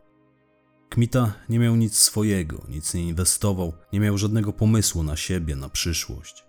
Kmita 0.89 1.33
nie 1.49 1.59
miał 1.59 1.77
nic 1.77 1.99
swojego, 1.99 2.67
nic 2.69 2.95
nie 2.95 3.03
inwestował, 3.03 3.73
nie 3.93 4.01
miał 4.01 4.19
żadnego 4.19 4.53
pomysłu 4.53 5.03
na 5.03 5.17
siebie, 5.17 5.57
na 5.57 5.69
przyszłość. 5.69 6.45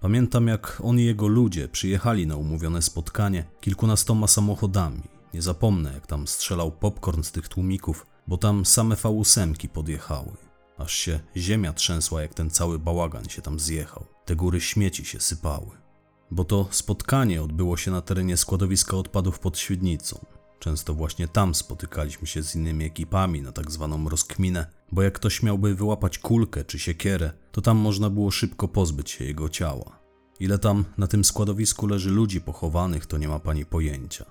Pamiętam, 0.00 0.46
jak 0.46 0.80
on 0.84 0.98
i 0.98 1.04
jego 1.04 1.28
ludzie 1.28 1.68
przyjechali 1.68 2.26
na 2.26 2.36
umówione 2.36 2.82
spotkanie 2.82 3.44
kilkunastoma 3.60 4.26
samochodami. 4.26 5.02
Nie 5.34 5.42
zapomnę, 5.42 5.92
jak 5.94 6.06
tam 6.06 6.26
strzelał 6.26 6.72
popcorn 6.72 7.22
z 7.22 7.32
tych 7.32 7.48
tłumików, 7.48 8.06
bo 8.26 8.36
tam 8.36 8.64
same 8.64 8.94
V8 8.94 9.68
podjechały. 9.68 10.32
Aż 10.78 10.94
się 10.94 11.20
ziemia 11.36 11.72
trzęsła, 11.72 12.22
jak 12.22 12.34
ten 12.34 12.50
cały 12.50 12.78
bałagan 12.78 13.28
się 13.28 13.42
tam 13.42 13.60
zjechał. 13.60 14.06
Te 14.24 14.36
góry 14.36 14.60
śmieci 14.60 15.04
się 15.04 15.20
sypały. 15.20 15.85
Bo 16.30 16.44
to 16.44 16.68
spotkanie 16.70 17.42
odbyło 17.42 17.76
się 17.76 17.90
na 17.90 18.00
terenie 18.00 18.36
składowiska 18.36 18.96
odpadów 18.96 19.38
pod 19.38 19.58
Świdnicą. 19.58 20.26
Często 20.58 20.94
właśnie 20.94 21.28
tam 21.28 21.54
spotykaliśmy 21.54 22.26
się 22.26 22.42
z 22.42 22.54
innymi 22.54 22.84
ekipami 22.84 23.42
na 23.42 23.52
tak 23.52 23.70
zwaną 23.70 24.08
rozkminę, 24.08 24.66
bo 24.92 25.02
jak 25.02 25.14
ktoś 25.14 25.42
miałby 25.42 25.74
wyłapać 25.74 26.18
kulkę 26.18 26.64
czy 26.64 26.78
siekierę, 26.78 27.32
to 27.52 27.60
tam 27.60 27.76
można 27.76 28.10
było 28.10 28.30
szybko 28.30 28.68
pozbyć 28.68 29.10
się 29.10 29.24
jego 29.24 29.48
ciała. 29.48 29.98
Ile 30.40 30.58
tam 30.58 30.84
na 30.98 31.06
tym 31.06 31.24
składowisku 31.24 31.86
leży 31.86 32.10
ludzi 32.10 32.40
pochowanych, 32.40 33.06
to 33.06 33.18
nie 33.18 33.28
ma 33.28 33.38
pani 33.38 33.66
pojęcia. 33.66 34.24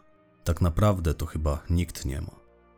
Tak 0.43 0.61
naprawdę 0.61 1.13
to 1.13 1.25
chyba 1.25 1.63
nikt 1.69 2.05
nie 2.05 2.21
ma. 2.21 2.35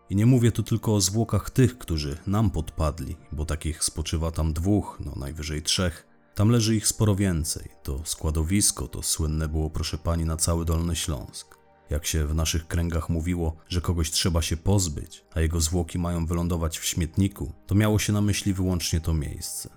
I 0.09 0.15
nie 0.15 0.25
mówię 0.25 0.51
tu 0.51 0.63
tylko 0.63 0.95
o 0.95 1.01
zwłokach 1.01 1.49
tych, 1.49 1.77
którzy 1.77 2.17
nam 2.27 2.49
podpadli, 2.49 3.15
bo 3.31 3.45
takich 3.45 3.83
spoczywa 3.83 4.31
tam 4.31 4.53
dwóch, 4.53 4.97
no 5.05 5.13
najwyżej 5.15 5.61
trzech. 5.61 6.06
Tam 6.37 6.49
leży 6.49 6.75
ich 6.75 6.87
sporo 6.87 7.15
więcej. 7.15 7.69
To 7.83 8.01
składowisko 8.05 8.87
to 8.87 9.03
słynne 9.03 9.47
było, 9.47 9.69
proszę 9.69 9.97
pani, 9.97 10.25
na 10.25 10.37
cały 10.37 10.65
Dolny 10.65 10.95
Śląsk. 10.95 11.57
Jak 11.89 12.05
się 12.05 12.27
w 12.27 12.35
naszych 12.35 12.67
kręgach 12.67 13.09
mówiło, 13.09 13.55
że 13.69 13.81
kogoś 13.81 14.11
trzeba 14.11 14.41
się 14.41 14.57
pozbyć, 14.57 15.25
a 15.33 15.41
jego 15.41 15.61
zwłoki 15.61 15.99
mają 15.99 16.25
wylądować 16.25 16.79
w 16.79 16.85
śmietniku, 16.85 17.53
to 17.67 17.75
miało 17.75 17.99
się 17.99 18.13
na 18.13 18.21
myśli 18.21 18.53
wyłącznie 18.53 19.01
to 19.01 19.13
miejsce. 19.13 19.69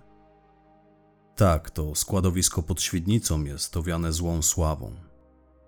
Tak, 1.36 1.70
to 1.70 1.94
składowisko 1.94 2.62
pod 2.62 2.82
Świdnicą 2.82 3.44
jest 3.44 3.76
owiane 3.76 4.12
złą 4.12 4.42
sławą. 4.42 4.96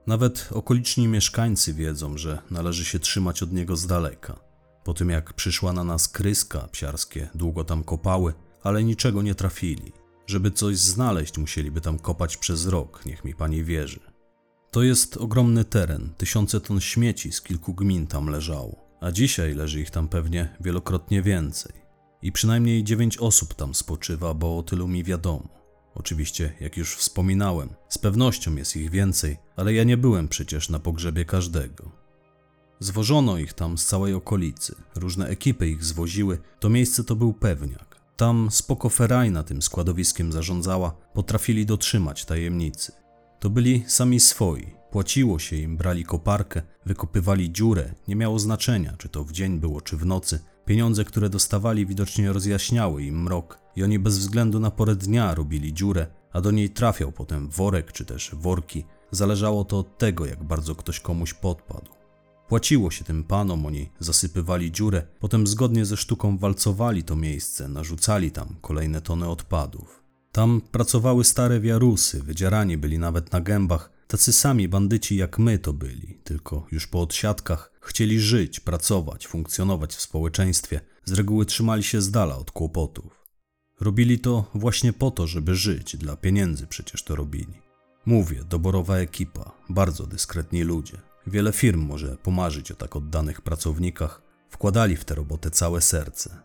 Nawet 0.06 0.48
okoliczni 0.50 1.08
mieszkańcy 1.08 1.74
wiedzą, 1.74 2.18
że 2.18 2.38
należy 2.50 2.84
się 2.84 2.98
trzymać 2.98 3.42
od 3.42 3.52
niego 3.52 3.76
z 3.76 3.86
daleka. 3.86 4.38
Po 4.84 4.94
tym 4.94 5.10
jak 5.10 5.32
przyszła 5.32 5.72
na 5.72 5.84
nas 5.84 6.08
kryska, 6.08 6.68
psiarskie 6.72 7.28
długo 7.34 7.64
tam 7.64 7.84
kopały, 7.84 8.34
ale 8.62 8.84
niczego 8.84 9.22
nie 9.22 9.34
trafili. 9.34 10.01
Żeby 10.26 10.50
coś 10.50 10.78
znaleźć, 10.78 11.38
musieliby 11.38 11.80
tam 11.80 11.98
kopać 11.98 12.36
przez 12.36 12.66
rok, 12.66 13.06
niech 13.06 13.24
mi 13.24 13.34
pani 13.34 13.64
wierzy. 13.64 14.00
To 14.70 14.82
jest 14.82 15.16
ogromny 15.16 15.64
teren, 15.64 16.14
tysiące 16.16 16.60
ton 16.60 16.80
śmieci 16.80 17.32
z 17.32 17.40
kilku 17.40 17.74
gmin 17.74 18.06
tam 18.06 18.26
leżało, 18.26 18.84
a 19.00 19.10
dzisiaj 19.10 19.54
leży 19.54 19.80
ich 19.80 19.90
tam 19.90 20.08
pewnie 20.08 20.56
wielokrotnie 20.60 21.22
więcej. 21.22 21.72
I 22.22 22.32
przynajmniej 22.32 22.84
dziewięć 22.84 23.18
osób 23.18 23.54
tam 23.54 23.74
spoczywa, 23.74 24.34
bo 24.34 24.58
o 24.58 24.62
tylu 24.62 24.88
mi 24.88 25.04
wiadomo. 25.04 25.48
Oczywiście, 25.94 26.52
jak 26.60 26.76
już 26.76 26.96
wspominałem, 26.96 27.68
z 27.88 27.98
pewnością 27.98 28.56
jest 28.56 28.76
ich 28.76 28.90
więcej, 28.90 29.36
ale 29.56 29.74
ja 29.74 29.84
nie 29.84 29.96
byłem 29.96 30.28
przecież 30.28 30.68
na 30.68 30.78
pogrzebie 30.78 31.24
każdego. 31.24 31.92
Zwożono 32.80 33.38
ich 33.38 33.52
tam 33.52 33.78
z 33.78 33.86
całej 33.86 34.14
okolicy, 34.14 34.74
różne 34.94 35.28
ekipy 35.28 35.68
ich 35.68 35.84
zwoziły, 35.84 36.38
to 36.60 36.68
miejsce 36.68 37.04
to 37.04 37.16
był 37.16 37.32
pewniak. 37.32 37.91
Tam 38.16 38.48
spoko 38.50 38.88
ferajna 38.88 39.42
tym 39.42 39.62
składowiskiem 39.62 40.32
zarządzała, 40.32 40.90
potrafili 41.14 41.66
dotrzymać 41.66 42.24
tajemnicy. 42.24 42.92
To 43.40 43.50
byli 43.50 43.84
sami 43.86 44.20
swoi, 44.20 44.74
płaciło 44.90 45.38
się 45.38 45.56
im, 45.56 45.76
brali 45.76 46.04
koparkę, 46.04 46.62
wykopywali 46.86 47.52
dziurę, 47.52 47.94
nie 48.08 48.16
miało 48.16 48.38
znaczenia, 48.38 48.94
czy 48.98 49.08
to 49.08 49.24
w 49.24 49.32
dzień 49.32 49.60
było, 49.60 49.80
czy 49.80 49.96
w 49.96 50.06
nocy. 50.06 50.40
Pieniądze, 50.64 51.04
które 51.04 51.28
dostawali, 51.28 51.86
widocznie 51.86 52.32
rozjaśniały 52.32 53.02
im 53.02 53.22
mrok 53.22 53.58
i 53.76 53.82
oni 53.84 53.98
bez 53.98 54.18
względu 54.18 54.60
na 54.60 54.70
porę 54.70 54.96
dnia 54.96 55.34
robili 55.34 55.74
dziurę, 55.74 56.06
a 56.32 56.40
do 56.40 56.50
niej 56.50 56.70
trafiał 56.70 57.12
potem 57.12 57.48
worek, 57.48 57.92
czy 57.92 58.04
też 58.04 58.30
worki. 58.34 58.84
Zależało 59.10 59.64
to 59.64 59.78
od 59.78 59.98
tego, 59.98 60.26
jak 60.26 60.44
bardzo 60.44 60.74
ktoś 60.74 61.00
komuś 61.00 61.34
podpadł. 61.34 62.01
Płaciło 62.52 62.90
się 62.90 63.04
tym 63.04 63.24
panom, 63.24 63.66
oni 63.66 63.88
zasypywali 63.98 64.72
dziurę, 64.72 65.02
potem 65.20 65.46
zgodnie 65.46 65.84
ze 65.84 65.96
sztuką 65.96 66.38
walcowali 66.38 67.04
to 67.04 67.16
miejsce, 67.16 67.68
narzucali 67.68 68.30
tam 68.30 68.56
kolejne 68.60 69.00
tony 69.00 69.28
odpadów. 69.28 70.02
Tam 70.32 70.60
pracowały 70.60 71.24
stare 71.24 71.60
wiarusy, 71.60 72.22
wydzierani 72.22 72.78
byli 72.78 72.98
nawet 72.98 73.32
na 73.32 73.40
gębach, 73.40 73.90
tacy 74.06 74.32
sami 74.32 74.68
bandyci 74.68 75.16
jak 75.16 75.38
my 75.38 75.58
to 75.58 75.72
byli, 75.72 76.18
tylko 76.24 76.66
już 76.72 76.86
po 76.86 77.00
odsiadkach 77.00 77.72
chcieli 77.80 78.20
żyć, 78.20 78.60
pracować, 78.60 79.26
funkcjonować 79.26 79.94
w 79.94 80.00
społeczeństwie, 80.00 80.80
z 81.04 81.12
reguły 81.12 81.46
trzymali 81.46 81.82
się 81.82 82.02
z 82.02 82.10
dala 82.10 82.36
od 82.36 82.50
kłopotów. 82.50 83.26
Robili 83.80 84.18
to 84.18 84.50
właśnie 84.54 84.92
po 84.92 85.10
to, 85.10 85.26
żeby 85.26 85.54
żyć, 85.54 85.96
dla 85.96 86.16
pieniędzy 86.16 86.66
przecież 86.66 87.02
to 87.02 87.16
robili. 87.16 87.62
Mówię, 88.06 88.44
doborowa 88.44 88.96
ekipa, 88.96 89.52
bardzo 89.68 90.06
dyskretni 90.06 90.62
ludzie. 90.62 91.11
Wiele 91.26 91.52
firm 91.52 91.80
może 91.80 92.16
pomarzyć 92.16 92.72
o 92.72 92.74
tak 92.74 92.96
oddanych 92.96 93.40
pracownikach, 93.40 94.22
wkładali 94.48 94.96
w 94.96 95.04
tę 95.04 95.14
robotę 95.14 95.50
całe 95.50 95.80
serce. 95.80 96.42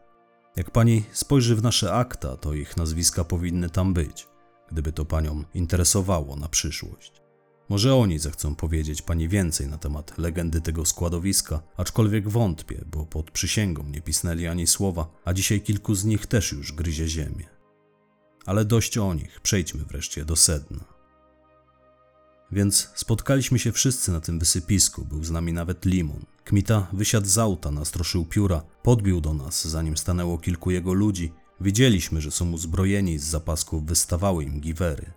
Jak 0.56 0.72
pani 0.72 1.04
spojrzy 1.12 1.56
w 1.56 1.64
nasze 1.64 1.94
akta, 1.94 2.38
to 2.38 2.54
ich 2.54 2.78
nazwiska 2.78 3.24
powinny 3.24 3.70
tam 3.70 3.94
być, 3.94 4.28
gdyby 4.72 4.92
to 4.92 5.06
panią 5.06 5.44
interesowało 5.54 6.36
na 6.36 6.50
przyszłość. 6.50 7.22
Może 7.70 7.96
oni 7.96 8.20
zechcą 8.20 8.56
powiedzieć 8.56 9.02
pani 9.02 9.30
więcej 9.30 9.68
na 9.68 9.78
temat 9.78 10.18
legendy 10.18 10.62
tego 10.62 10.86
składowiska, 10.86 11.62
aczkolwiek 11.78 12.30
wątpię, 12.30 12.86
bo 12.92 13.06
pod 13.06 13.32
przysięgą 13.32 13.84
nie 13.84 14.02
pisnęli 14.02 14.48
ani 14.48 14.68
słowa, 14.68 15.08
a 15.26 15.34
dzisiaj 15.34 15.62
kilku 15.62 15.96
z 15.96 16.06
nich 16.06 16.28
też 16.28 16.52
już 16.52 16.74
gryzie 16.74 17.08
ziemię. 17.08 17.46
Ale 18.46 18.66
dość 18.66 18.98
o 18.98 19.14
nich, 19.14 19.42
przejdźmy 19.42 19.86
wreszcie 19.86 20.26
do 20.26 20.36
sedna. 20.36 20.97
Więc 22.52 22.90
spotkaliśmy 22.96 23.60
się 23.60 23.72
wszyscy 23.72 24.12
na 24.12 24.22
tym 24.22 24.40
wysypisku, 24.40 25.06
był 25.06 25.24
z 25.24 25.32
nami 25.32 25.54
nawet 25.54 25.86
Limon. 25.86 26.26
Kmita 26.44 26.88
wysiadł 26.94 27.28
z 27.28 27.38
auta, 27.38 27.72
nastroszył 27.72 28.26
pióra, 28.26 28.64
podbił 28.84 29.22
do 29.22 29.34
nas, 29.34 29.68
zanim 29.68 29.98
stanęło 29.98 30.38
kilku 30.38 30.72
jego 30.72 30.94
ludzi. 30.94 31.34
Widzieliśmy, 31.62 32.22
że 32.22 32.32
są 32.32 32.52
uzbrojeni, 32.52 33.20
z 33.20 33.24
zapasków 33.24 33.86
wystawały 33.86 34.44
im 34.44 34.60
giwery. 34.62 35.12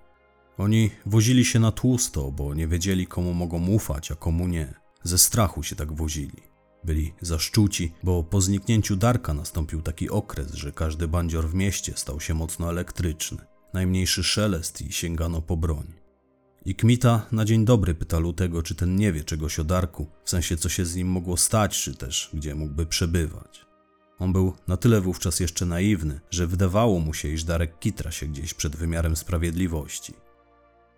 Oni 0.58 0.90
wozili 1.06 1.44
się 1.44 1.58
na 1.58 1.72
tłusto, 1.72 2.32
bo 2.32 2.54
nie 2.54 2.68
wiedzieli, 2.68 3.06
komu 3.06 3.34
mogą 3.34 3.66
ufać, 3.66 4.10
a 4.10 4.14
komu 4.14 4.48
nie. 4.48 4.74
Ze 5.02 5.18
strachu 5.18 5.62
się 5.62 5.76
tak 5.76 5.92
wozili. 5.92 6.42
Byli 6.84 7.14
zaszczuci, 7.20 7.92
bo 8.02 8.22
po 8.22 8.40
zniknięciu 8.40 8.96
Darka 8.96 9.34
nastąpił 9.34 9.82
taki 9.82 10.10
okres, 10.10 10.54
że 10.54 10.72
każdy 10.72 11.08
bandzior 11.08 11.48
w 11.48 11.54
mieście 11.54 11.92
stał 11.96 12.20
się 12.20 12.34
mocno 12.34 12.70
elektryczny. 12.70 13.38
Najmniejszy 13.74 14.24
szelest 14.24 14.82
i 14.82 14.92
sięgano 14.92 15.42
po 15.42 15.56
broń. 15.56 15.99
I 16.64 16.74
Kmita 16.74 17.26
na 17.32 17.44
dzień 17.44 17.64
dobry 17.64 17.94
pyta 17.94 18.18
Lutego, 18.18 18.62
czy 18.62 18.74
ten 18.74 18.96
nie 18.96 19.12
wie 19.12 19.24
czegoś 19.24 19.58
o 19.58 19.64
Darku, 19.64 20.06
w 20.24 20.30
sensie 20.30 20.56
co 20.56 20.68
się 20.68 20.86
z 20.86 20.96
nim 20.96 21.08
mogło 21.08 21.36
stać, 21.36 21.82
czy 21.82 21.94
też 21.94 22.30
gdzie 22.34 22.54
mógłby 22.54 22.86
przebywać. 22.86 23.66
On 24.18 24.32
był 24.32 24.52
na 24.68 24.76
tyle 24.76 25.00
wówczas 25.00 25.40
jeszcze 25.40 25.66
naiwny, 25.66 26.20
że 26.30 26.46
wydawało 26.46 27.00
mu 27.00 27.14
się, 27.14 27.28
iż 27.28 27.44
Darek 27.44 27.78
kitra 27.78 28.10
się 28.10 28.26
gdzieś 28.26 28.54
przed 28.54 28.76
wymiarem 28.76 29.16
sprawiedliwości. 29.16 30.14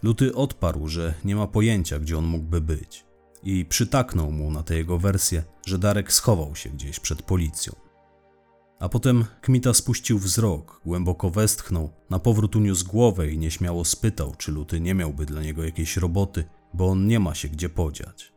Luty 0.02 0.34
odparł, 0.34 0.88
że 0.88 1.14
nie 1.24 1.36
ma 1.36 1.46
pojęcia, 1.46 1.98
gdzie 1.98 2.18
on 2.18 2.24
mógłby 2.24 2.60
być. 2.60 3.04
I 3.42 3.64
przytaknął 3.64 4.32
mu 4.32 4.50
na 4.50 4.62
tę 4.62 4.76
jego 4.76 4.98
wersję, 4.98 5.42
że 5.66 5.78
Darek 5.78 6.12
schował 6.12 6.56
się 6.56 6.70
gdzieś 6.70 7.00
przed 7.00 7.22
policją. 7.22 7.72
A 8.82 8.88
potem 8.88 9.24
Kmita 9.40 9.74
spuścił 9.74 10.18
wzrok, 10.18 10.80
głęboko 10.84 11.30
westchnął, 11.30 11.92
na 12.10 12.18
powrót 12.18 12.56
uniósł 12.56 12.86
głowę 12.86 13.30
i 13.30 13.38
nieśmiało 13.38 13.84
spytał, 13.84 14.34
czy 14.38 14.52
Luty 14.52 14.80
nie 14.80 14.94
miałby 14.94 15.26
dla 15.26 15.42
niego 15.42 15.64
jakiejś 15.64 15.96
roboty, 15.96 16.44
bo 16.74 16.88
on 16.88 17.06
nie 17.06 17.20
ma 17.20 17.34
się 17.34 17.48
gdzie 17.48 17.68
podziać. 17.68 18.32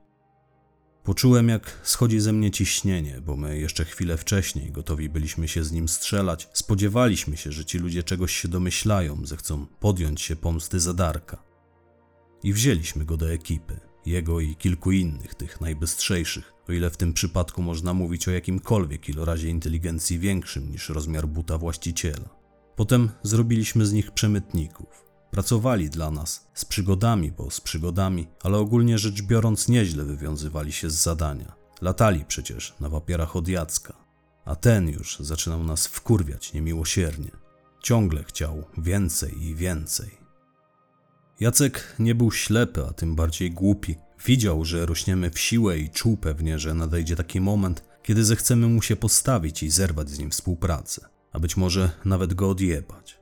Poczułem, 1.04 1.50
jak 1.50 1.80
schodzi 1.84 2.20
ze 2.20 2.34
mnie 2.34 2.52
ciśnienie, 2.52 3.22
bo 3.22 3.36
my 3.36 3.60
jeszcze 3.60 3.86
chwilę 3.86 4.18
wcześniej 4.18 4.72
gotowi 4.72 5.10
byliśmy 5.10 5.48
się 5.48 5.64
z 5.64 5.72
nim 5.72 5.88
strzelać, 5.88 6.50
spodziewaliśmy 6.54 7.38
się, 7.38 7.52
że 7.52 7.66
ci 7.66 7.78
ludzie 7.78 8.04
czegoś 8.04 8.36
się 8.36 8.48
domyślają, 8.48 9.26
zechcą 9.26 9.66
podjąć 9.80 10.22
się 10.22 10.36
pomsty 10.36 10.80
za 10.80 10.94
Darka. 10.94 11.44
I 12.44 12.54
wzięliśmy 12.54 13.06
go 13.06 13.18
do 13.18 13.32
ekipy, 13.32 13.80
jego 14.06 14.40
i 14.40 14.56
kilku 14.56 14.92
innych, 14.92 15.36
tych 15.36 15.62
najbystrzejszych, 15.62 16.54
o 16.70 16.72
ile 16.72 16.90
w 16.90 16.98
tym 16.98 17.14
przypadku 17.14 17.62
można 17.62 17.94
mówić 17.94 18.28
o 18.28 18.32
jakimkolwiek 18.32 19.10
ilorazie 19.10 19.50
inteligencji 19.50 20.20
większym 20.20 20.72
niż 20.72 20.90
rozmiar 20.90 21.28
buta 21.28 21.58
właściciela. 21.58 22.30
Potem 22.76 23.10
zrobiliśmy 23.24 23.86
z 23.86 23.94
nich 23.94 24.12
przemytników. 24.12 25.06
Pracowali 25.32 25.90
dla 25.90 26.12
nas, 26.12 26.48
z 26.54 26.66
przygodami, 26.66 27.32
bo 27.32 27.52
z 27.52 27.62
przygodami, 27.62 28.28
ale 28.44 28.58
ogólnie 28.58 28.98
rzecz 28.98 29.22
biorąc 29.22 29.68
nieźle 29.68 30.04
wywiązywali 30.04 30.72
się 30.72 30.90
z 30.90 30.94
zadania. 30.94 31.56
Latali 31.82 32.26
przecież 32.26 32.76
na 32.80 32.90
wapierach 32.90 33.36
od 33.36 33.48
Jacka. 33.48 34.06
A 34.46 34.56
ten 34.56 34.90
już 34.90 35.20
zaczynał 35.20 35.64
nas 35.64 35.88
wkurwiać 35.88 36.54
niemiłosiernie. 36.54 37.32
Ciągle 37.84 38.24
chciał 38.24 38.64
więcej 38.78 39.44
i 39.44 39.56
więcej. 39.56 40.25
Jacek 41.40 41.96
nie 42.00 42.16
był 42.16 42.32
ślepy, 42.32 42.86
a 42.90 42.94
tym 42.94 43.16
bardziej 43.16 43.52
głupi. 43.52 43.96
Widział, 44.26 44.66
że 44.66 44.86
rośniemy 44.86 45.30
w 45.30 45.40
siłę 45.40 45.80
i 45.80 45.90
czuł 45.90 46.18
pewnie, 46.18 46.60
że 46.60 46.74
nadejdzie 46.74 47.16
taki 47.16 47.42
moment, 47.42 47.84
kiedy 48.04 48.26
zechcemy 48.26 48.68
mu 48.68 48.82
się 48.82 48.96
postawić 48.96 49.64
i 49.64 49.70
zerwać 49.70 50.10
z 50.10 50.20
nim 50.20 50.32
współpracę, 50.32 51.10
a 51.32 51.40
być 51.40 51.58
może 51.58 51.92
nawet 52.06 52.34
go 52.34 52.50
odjebać. 52.50 53.20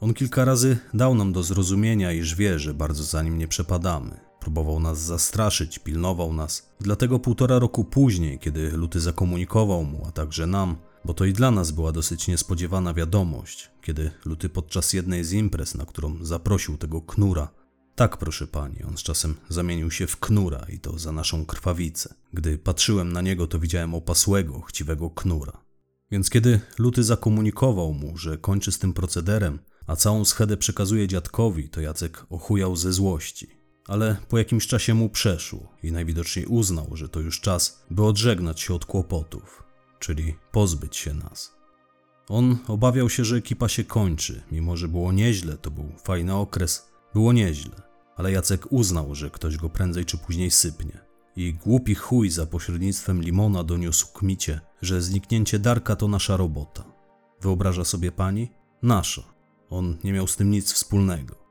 On 0.00 0.14
kilka 0.14 0.44
razy 0.44 0.78
dał 0.94 1.14
nam 1.14 1.32
do 1.32 1.42
zrozumienia, 1.42 2.12
iż 2.12 2.34
wie, 2.34 2.58
że 2.58 2.74
bardzo 2.74 3.04
za 3.04 3.22
nim 3.22 3.38
nie 3.38 3.48
przepadamy. 3.48 4.20
Próbował 4.40 4.80
nas 4.80 5.00
zastraszyć, 5.00 5.78
pilnował 5.78 6.32
nas. 6.32 6.68
Dlatego 6.80 7.18
półtora 7.18 7.58
roku 7.58 7.84
później, 7.84 8.38
kiedy 8.38 8.70
Luty 8.70 9.00
zakomunikował 9.00 9.84
mu, 9.84 10.06
a 10.06 10.12
także 10.12 10.46
nam, 10.46 10.76
bo 11.08 11.14
to 11.14 11.24
i 11.24 11.32
dla 11.32 11.50
nas 11.50 11.70
była 11.70 11.92
dosyć 11.92 12.28
niespodziewana 12.28 12.94
wiadomość, 12.94 13.70
kiedy 13.82 14.10
Luty 14.24 14.48
podczas 14.48 14.92
jednej 14.92 15.24
z 15.24 15.32
imprez, 15.32 15.74
na 15.74 15.86
którą 15.86 16.24
zaprosił 16.24 16.76
tego 16.76 17.00
knura, 17.00 17.48
tak, 17.94 18.16
proszę 18.16 18.46
pani, 18.46 18.82
on 18.82 18.96
z 18.96 19.02
czasem 19.02 19.34
zamienił 19.48 19.90
się 19.90 20.06
w 20.06 20.16
knura 20.16 20.66
i 20.72 20.78
to 20.78 20.98
za 20.98 21.12
naszą 21.12 21.46
krwawicę. 21.46 22.14
Gdy 22.32 22.58
patrzyłem 22.58 23.12
na 23.12 23.20
niego, 23.20 23.46
to 23.46 23.58
widziałem 23.58 23.94
opasłego, 23.94 24.60
chciwego 24.60 25.10
knura. 25.10 25.64
Więc 26.10 26.30
kiedy 26.30 26.60
Luty 26.78 27.04
zakomunikował 27.04 27.92
mu, 27.92 28.18
że 28.18 28.38
kończy 28.38 28.72
z 28.72 28.78
tym 28.78 28.92
procederem, 28.92 29.58
a 29.86 29.96
całą 29.96 30.24
schedę 30.24 30.56
przekazuje 30.56 31.08
dziadkowi, 31.08 31.68
to 31.68 31.80
Jacek 31.80 32.26
ochujał 32.30 32.76
ze 32.76 32.92
złości. 32.92 33.48
Ale 33.86 34.16
po 34.28 34.38
jakimś 34.38 34.66
czasie 34.66 34.94
mu 34.94 35.08
przeszło 35.08 35.72
i 35.82 35.92
najwidoczniej 35.92 36.46
uznał, 36.46 36.90
że 36.92 37.08
to 37.08 37.20
już 37.20 37.40
czas, 37.40 37.84
by 37.90 38.04
odżegnać 38.04 38.60
się 38.60 38.74
od 38.74 38.84
kłopotów, 38.84 39.67
czyli 39.98 40.36
pozbyć 40.52 40.96
się 40.96 41.14
nas. 41.14 41.58
On 42.28 42.58
obawiał 42.68 43.08
się, 43.10 43.24
że 43.24 43.36
ekipa 43.36 43.68
się 43.68 43.84
kończy, 43.84 44.42
mimo 44.52 44.76
że 44.76 44.88
było 44.88 45.12
nieźle, 45.12 45.56
to 45.56 45.70
był 45.70 45.92
fajny 46.04 46.34
okres, 46.34 46.88
było 47.14 47.32
nieźle 47.32 47.88
ale 48.18 48.32
Jacek 48.32 48.72
uznał, 48.72 49.14
że 49.14 49.30
ktoś 49.30 49.56
go 49.56 49.68
prędzej 49.68 50.04
czy 50.04 50.18
później 50.18 50.50
sypnie. 50.50 51.00
I 51.36 51.54
głupi 51.54 51.94
chuj 51.94 52.30
za 52.30 52.46
pośrednictwem 52.46 53.22
Limona 53.22 53.64
doniósł 53.64 54.12
Kmicie, 54.12 54.60
że 54.82 55.02
zniknięcie 55.02 55.58
Darka 55.58 55.96
to 55.96 56.08
nasza 56.08 56.36
robota. 56.36 56.84
Wyobraża 57.40 57.84
sobie 57.84 58.12
pani? 58.12 58.52
Nasza. 58.82 59.22
On 59.70 59.96
nie 60.04 60.12
miał 60.12 60.26
z 60.26 60.36
tym 60.36 60.50
nic 60.50 60.72
wspólnego. 60.72 61.47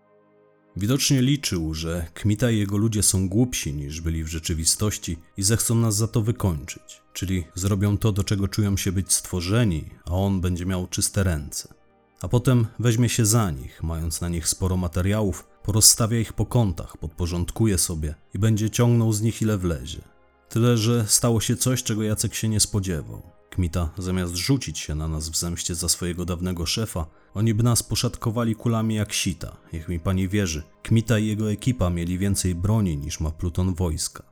Widocznie 0.80 1.22
liczył, 1.22 1.74
że 1.74 2.08
Kmita 2.14 2.52
i 2.52 2.60
jego 2.60 2.78
ludzie 2.78 3.04
są 3.04 3.30
głupsi 3.30 3.74
niż 3.74 4.02
byli 4.02 4.24
w 4.24 4.28
rzeczywistości 4.28 5.18
i 5.38 5.44
zechcą 5.44 5.76
nas 5.76 5.96
za 5.96 6.08
to 6.08 6.22
wykończyć, 6.22 7.02
czyli 7.14 7.44
zrobią 7.56 7.98
to, 7.98 8.12
do 8.12 8.24
czego 8.24 8.48
czują 8.48 8.78
się 8.78 8.92
być 8.92 9.14
stworzeni, 9.14 9.86
a 10.06 10.12
on 10.12 10.42
będzie 10.42 10.66
miał 10.66 10.88
czyste 10.88 11.24
ręce. 11.24 11.74
A 12.22 12.28
potem 12.28 12.68
weźmie 12.80 13.10
się 13.10 13.26
za 13.26 13.52
nich, 13.52 13.84
mając 13.84 14.22
na 14.22 14.30
nich 14.30 14.48
sporo 14.48 14.78
materiałów, 14.78 15.48
porozstawia 15.64 16.20
ich 16.20 16.34
po 16.34 16.46
kątach, 16.46 16.98
podporządkuje 16.98 17.78
sobie 17.78 18.16
i 18.34 18.40
będzie 18.40 18.70
ciągnął 18.70 19.14
z 19.14 19.22
nich 19.22 19.42
ile 19.42 19.58
wlezie. 19.58 20.02
Tyle, 20.50 20.78
że 20.78 21.06
stało 21.08 21.42
się 21.42 21.56
coś, 21.56 21.84
czego 21.84 22.04
Jacek 22.04 22.36
się 22.36 22.50
nie 22.50 22.60
spodziewał. 22.60 23.37
Kmita, 23.58 23.90
zamiast 23.98 24.36
rzucić 24.36 24.80
się 24.80 24.96
na 24.96 25.08
nas 25.08 25.30
w 25.30 25.38
zemście 25.38 25.76
za 25.76 25.90
swojego 25.90 26.26
dawnego 26.26 26.66
szefa, 26.66 27.06
oni 27.34 27.54
by 27.54 27.64
nas 27.64 27.84
poszatkowali 27.84 28.56
kulami 28.56 28.96
jak 28.96 29.14
sita. 29.14 29.58
Niech 29.74 29.90
mi 29.90 30.00
pani 30.00 30.28
wierzy, 30.28 30.64
Kmita 30.84 31.20
i 31.20 31.28
jego 31.28 31.52
ekipa 31.52 31.90
mieli 31.90 32.18
więcej 32.18 32.56
broni 32.56 32.98
niż 32.98 33.20
ma 33.20 33.32
pluton 33.32 33.74
wojska. 33.74 34.24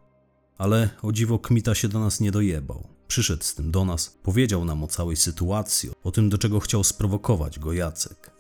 Ale 0.57 0.89
o 1.01 1.11
dziwo 1.11 1.39
Kmita 1.39 1.75
się 1.75 1.87
do 1.87 1.99
nas 1.99 2.19
nie 2.19 2.31
dojebał. 2.31 2.87
Przyszedł 3.07 3.43
z 3.43 3.55
tym 3.55 3.71
do 3.71 3.85
nas, 3.85 4.17
powiedział 4.23 4.65
nam 4.65 4.83
o 4.83 4.87
całej 4.87 5.15
sytuacji, 5.15 5.91
o 6.03 6.11
tym, 6.11 6.29
do 6.29 6.37
czego 6.37 6.59
chciał 6.59 6.83
sprowokować 6.83 7.59
go 7.59 7.73
Jacek. 7.73 8.31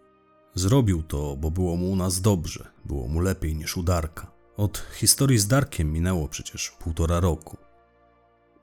Zrobił 0.55 1.03
to, 1.03 1.35
bo 1.35 1.51
było 1.51 1.75
mu 1.75 1.91
u 1.91 1.95
nas 1.95 2.21
dobrze, 2.21 2.67
było 2.85 3.07
mu 3.07 3.19
lepiej 3.19 3.55
niż 3.55 3.77
u 3.77 3.83
Darka. 3.83 4.31
Od 4.57 4.83
historii 4.95 5.39
z 5.39 5.47
Darkiem 5.47 5.93
minęło 5.93 6.27
przecież 6.27 6.71
półtora 6.79 7.19
roku. 7.19 7.64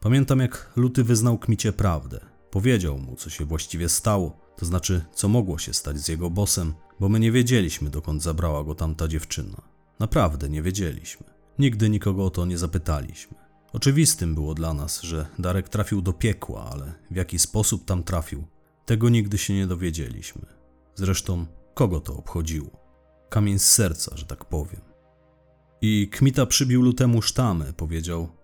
Pamiętam, 0.03 0.39
jak 0.39 0.73
Luty 0.77 1.05
wyznał 1.05 1.39
Kmicie 1.39 1.73
prawdę. 1.73 2.21
Powiedział 2.51 2.99
mu, 2.99 3.17
co 3.17 3.31
się 3.31 3.45
właściwie 3.45 3.89
stało, 3.89 4.39
to 4.57 4.67
znaczy, 4.67 5.05
co 5.15 5.29
mogło 5.29 5.59
się 5.59 5.75
stać 5.75 5.99
z 5.99 6.09
jego 6.09 6.31
bosem, 6.31 6.75
bo 7.01 7.09
my 7.09 7.21
nie 7.21 7.33
wiedzieliśmy, 7.33 7.91
dokąd 7.91 8.23
zabrała 8.23 8.65
go 8.65 8.75
tamta 8.75 9.09
dziewczyna. 9.09 9.63
Naprawdę 9.99 10.49
nie 10.49 10.63
wiedzieliśmy. 10.63 11.27
Nigdy 11.59 11.91
nikogo 11.91 12.25
o 12.25 12.31
to 12.31 12.47
nie 12.47 12.59
zapytaliśmy. 12.59 13.37
Oczywistym 13.73 14.35
było 14.35 14.55
dla 14.55 14.75
nas, 14.75 15.03
że 15.03 15.27
Darek 15.39 15.69
trafił 15.69 16.03
do 16.03 16.13
piekła, 16.13 16.71
ale 16.73 16.93
w 17.11 17.17
jaki 17.17 17.39
sposób 17.39 17.85
tam 17.85 18.03
trafił, 18.03 18.45
tego 18.87 19.09
nigdy 19.09 19.39
się 19.39 19.55
nie 19.55 19.67
dowiedzieliśmy. 19.67 20.47
Zresztą 20.95 21.47
Kogo 21.75 22.01
to 22.01 22.17
obchodziło? 22.17 22.71
Kamień 23.29 23.59
z 23.59 23.71
serca, 23.71 24.17
że 24.17 24.27
tak 24.27 24.45
powiem. 24.45 24.81
I 25.81 26.09
Kmita 26.13 26.47
przybił 26.47 26.83
lutemu 26.83 27.23
sztamę, 27.23 27.73
powiedział: 27.73 28.42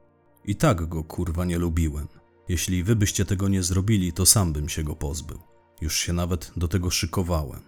I 0.48 0.56
tak 0.56 0.87
go 0.87 1.04
kurwa 1.04 1.44
nie 1.44 1.58
lubiłem. 1.58 2.08
Jeśli 2.48 2.84
wy 2.84 2.96
byście 2.96 3.24
tego 3.24 3.48
nie 3.48 3.62
zrobili, 3.62 4.12
to 4.12 4.26
sam 4.26 4.52
bym 4.52 4.68
się 4.68 4.84
go 4.84 4.96
pozbył. 4.96 5.38
Już 5.80 5.96
się 5.96 6.12
nawet 6.12 6.52
do 6.56 6.68
tego 6.68 6.90
szykowałem. 6.90 7.61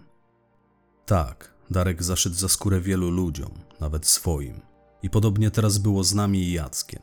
Tak, 1.05 1.53
Darek 1.69 2.03
zaszedł 2.03 2.35
za 2.35 2.49
skórę 2.49 2.81
wielu 2.81 3.09
ludziom, 3.09 3.51
nawet 3.79 4.07
swoim. 4.07 4.61
I 5.03 5.09
podobnie 5.09 5.51
teraz 5.51 5.77
było 5.77 6.03
z 6.03 6.13
nami 6.13 6.39
i 6.39 6.51
Jackiem. 6.51 7.01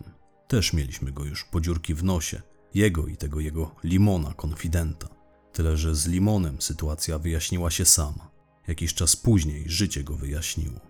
Też 0.48 0.72
mieliśmy 0.72 1.12
go 1.12 1.24
już 1.24 1.44
po 1.44 1.60
dziurki 1.60 1.94
w 1.94 2.04
nosie, 2.04 2.42
jego 2.74 3.06
i 3.06 3.16
tego 3.16 3.40
jego 3.40 3.74
limona 3.84 4.34
konfidenta. 4.34 5.08
Tyle, 5.52 5.76
że 5.76 5.94
z 5.94 6.06
limonem 6.06 6.62
sytuacja 6.62 7.18
wyjaśniła 7.18 7.70
się 7.70 7.84
sama. 7.84 8.30
Jakiś 8.68 8.94
czas 8.94 9.16
później 9.16 9.64
życie 9.66 10.04
go 10.04 10.16
wyjaśniło. 10.16 10.80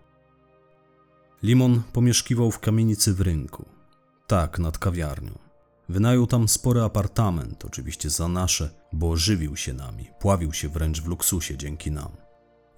Limon 1.43 1.83
pomieszkiwał 1.93 2.51
w 2.51 2.59
kamienicy 2.59 3.15
w 3.15 3.21
rynku. 3.21 3.78
Tak, 4.29 4.59
nad 4.59 4.79
kawiarnią. 4.79 5.39
Wynajął 5.89 6.27
tam 6.27 6.49
spory 6.49 6.83
apartament, 6.83 7.65
oczywiście 7.65 8.11
za 8.11 8.29
nasze, 8.29 8.71
bo 8.93 9.17
żywił 9.17 9.57
się 9.57 9.73
nami, 9.73 10.11
pławił 10.21 10.53
się 10.53 10.69
wręcz 10.69 11.01
w 11.01 11.07
luksusie 11.07 11.57
dzięki 11.57 11.91
nam. 11.91 12.17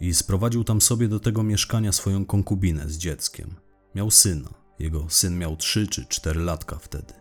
I 0.01 0.15
sprowadził 0.15 0.65
tam 0.65 0.81
sobie 0.81 1.09
do 1.09 1.21
tego 1.21 1.43
mieszkania 1.43 1.93
swoją 1.93 2.25
konkubinę 2.25 2.89
z 2.89 2.99
dzieckiem. 2.99 3.55
Miał 3.95 4.11
syna. 4.11 4.49
Jego 4.79 5.07
syn 5.09 5.39
miał 5.39 5.57
trzy 5.57 5.87
czy 5.87 6.07
cztery 6.07 6.41
latka 6.41 6.79
wtedy. 6.79 7.15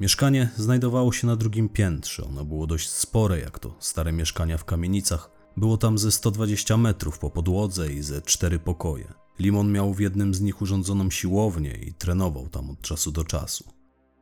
Mieszkanie 0.00 0.48
znajdowało 0.56 1.12
się 1.12 1.26
na 1.26 1.36
drugim 1.36 1.68
piętrze. 1.68 2.24
Ono 2.24 2.44
było 2.44 2.66
dość 2.66 2.88
spore, 2.90 3.40
jak 3.40 3.58
to 3.58 3.76
stare 3.78 4.12
mieszkania 4.12 4.58
w 4.58 4.64
kamienicach, 4.64 5.30
było 5.56 5.76
tam 5.76 5.98
ze 5.98 6.12
120 6.12 6.76
metrów 6.76 7.18
po 7.18 7.30
podłodze 7.30 7.92
i 7.92 8.02
ze 8.02 8.22
cztery 8.22 8.58
pokoje. 8.58 9.23
Limon 9.38 9.72
miał 9.72 9.94
w 9.94 10.00
jednym 10.00 10.34
z 10.34 10.40
nich 10.40 10.62
urządzoną 10.62 11.10
siłownię 11.10 11.78
i 11.86 11.94
trenował 11.94 12.48
tam 12.48 12.70
od 12.70 12.80
czasu 12.80 13.12
do 13.12 13.24
czasu. 13.24 13.64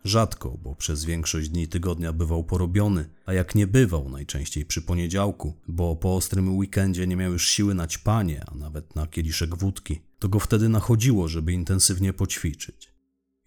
Rzadko, 0.05 0.59
bo 0.62 0.75
przez 0.75 1.05
większość 1.05 1.48
dni 1.48 1.68
tygodnia 1.68 2.12
bywał 2.12 2.44
porobiony, 2.44 3.09
a 3.27 3.33
jak 3.33 3.55
nie 3.55 3.66
bywał, 3.66 4.09
najczęściej 4.09 4.64
przy 4.64 4.83
poniedziałku, 4.83 5.55
bo 5.68 5.96
po 5.96 6.16
ostrym 6.16 6.57
weekendzie 6.57 7.07
nie 7.07 7.16
miał 7.16 7.33
już 7.33 7.48
siły 7.48 7.75
na 7.75 7.87
ćpanie, 7.87 8.44
a 8.46 8.55
nawet 8.55 8.94
na 8.94 9.07
kieliszek 9.07 9.57
wódki, 9.57 10.01
to 10.18 10.29
go 10.29 10.40
wtedy 10.40 10.68
nachodziło, 10.68 11.29
żeby 11.29 11.53
intensywnie 11.53 12.12
poćwiczyć. 12.12 12.92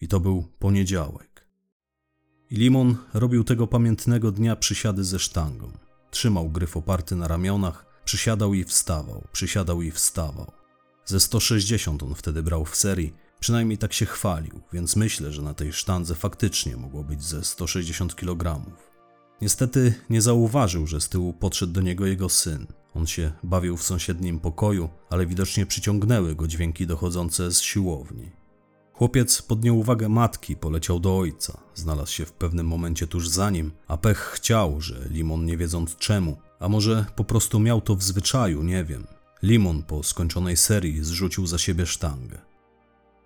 I 0.02 0.08
to 0.08 0.20
był 0.20 0.44
poniedziałek. 0.60 1.48
I 2.50 2.56
Limon 2.56 2.98
robił 3.14 3.44
tego 3.44 3.68
pamiętnego 3.68 4.32
dnia 4.32 4.56
przysiady 4.56 5.04
ze 5.04 5.20
sztangą. 5.20 5.72
Trzymał 6.12 6.50
gryf 6.50 6.78
oparty 6.78 7.16
na 7.16 7.28
ramionach, 7.28 7.86
przysiadał 8.06 8.54
i 8.54 8.64
wstawał, 8.64 9.24
przysiadał 9.32 9.82
i 9.82 9.92
wstawał. 9.92 10.52
Ze 11.06 11.20
160 11.20 12.04
on 12.04 12.16
wtedy 12.16 12.44
brał 12.44 12.66
w 12.66 12.76
serii, 12.76 13.14
przynajmniej 13.40 13.78
tak 13.78 13.94
się 13.94 14.06
chwalił, 14.06 14.62
więc 14.74 14.96
myślę, 14.96 15.32
że 15.32 15.42
na 15.42 15.54
tej 15.54 15.74
sztandze 15.74 16.16
faktycznie 16.16 16.78
mogło 16.78 17.04
być 17.04 17.24
ze 17.24 17.44
160 17.44 18.16
kg. 18.16 18.66
Niestety 19.42 19.94
nie 20.10 20.22
zauważył, 20.22 20.88
że 20.88 21.02
z 21.02 21.10
tyłu 21.10 21.34
podszedł 21.34 21.74
do 21.74 21.82
niego 21.82 22.06
jego 22.06 22.30
syn. 22.30 22.68
On 22.94 23.08
się 23.08 23.32
bawił 23.44 23.78
w 23.78 23.84
sąsiednim 23.84 24.40
pokoju, 24.40 24.90
ale 25.10 25.26
widocznie 25.26 25.66
przyciągnęły 25.66 26.36
go 26.36 26.48
dźwięki 26.48 26.88
dochodzące 26.88 27.52
z 27.52 27.62
siłowni. 27.62 28.32
Chłopiec 28.94 29.42
podjął 29.42 29.80
uwagę 29.80 30.10
matki, 30.10 30.56
poleciał 30.56 31.00
do 31.00 31.18
ojca. 31.18 31.58
Znalazł 31.74 32.12
się 32.12 32.26
w 32.26 32.34
pewnym 32.34 32.68
momencie 32.68 33.08
tuż 33.08 33.30
za 33.30 33.50
nim, 33.50 33.72
a 33.88 33.98
pech 33.98 34.18
chciał, 34.18 34.82
że 34.82 35.08
Limon 35.10 35.46
nie 35.46 35.58
wiedząc 35.58 35.96
czemu, 35.96 36.38
a 36.60 36.70
może 36.70 37.06
po 37.16 37.24
prostu 37.24 37.60
miał 37.60 37.82
to 37.82 37.96
w 37.96 38.04
zwyczaju, 38.04 38.64
nie 38.64 38.84
wiem. 38.84 39.08
Limon 39.46 39.84
po 39.84 40.04
skończonej 40.04 40.58
serii 40.58 41.04
zrzucił 41.04 41.48
za 41.48 41.58
siebie 41.58 41.86
sztangę. 41.86 42.42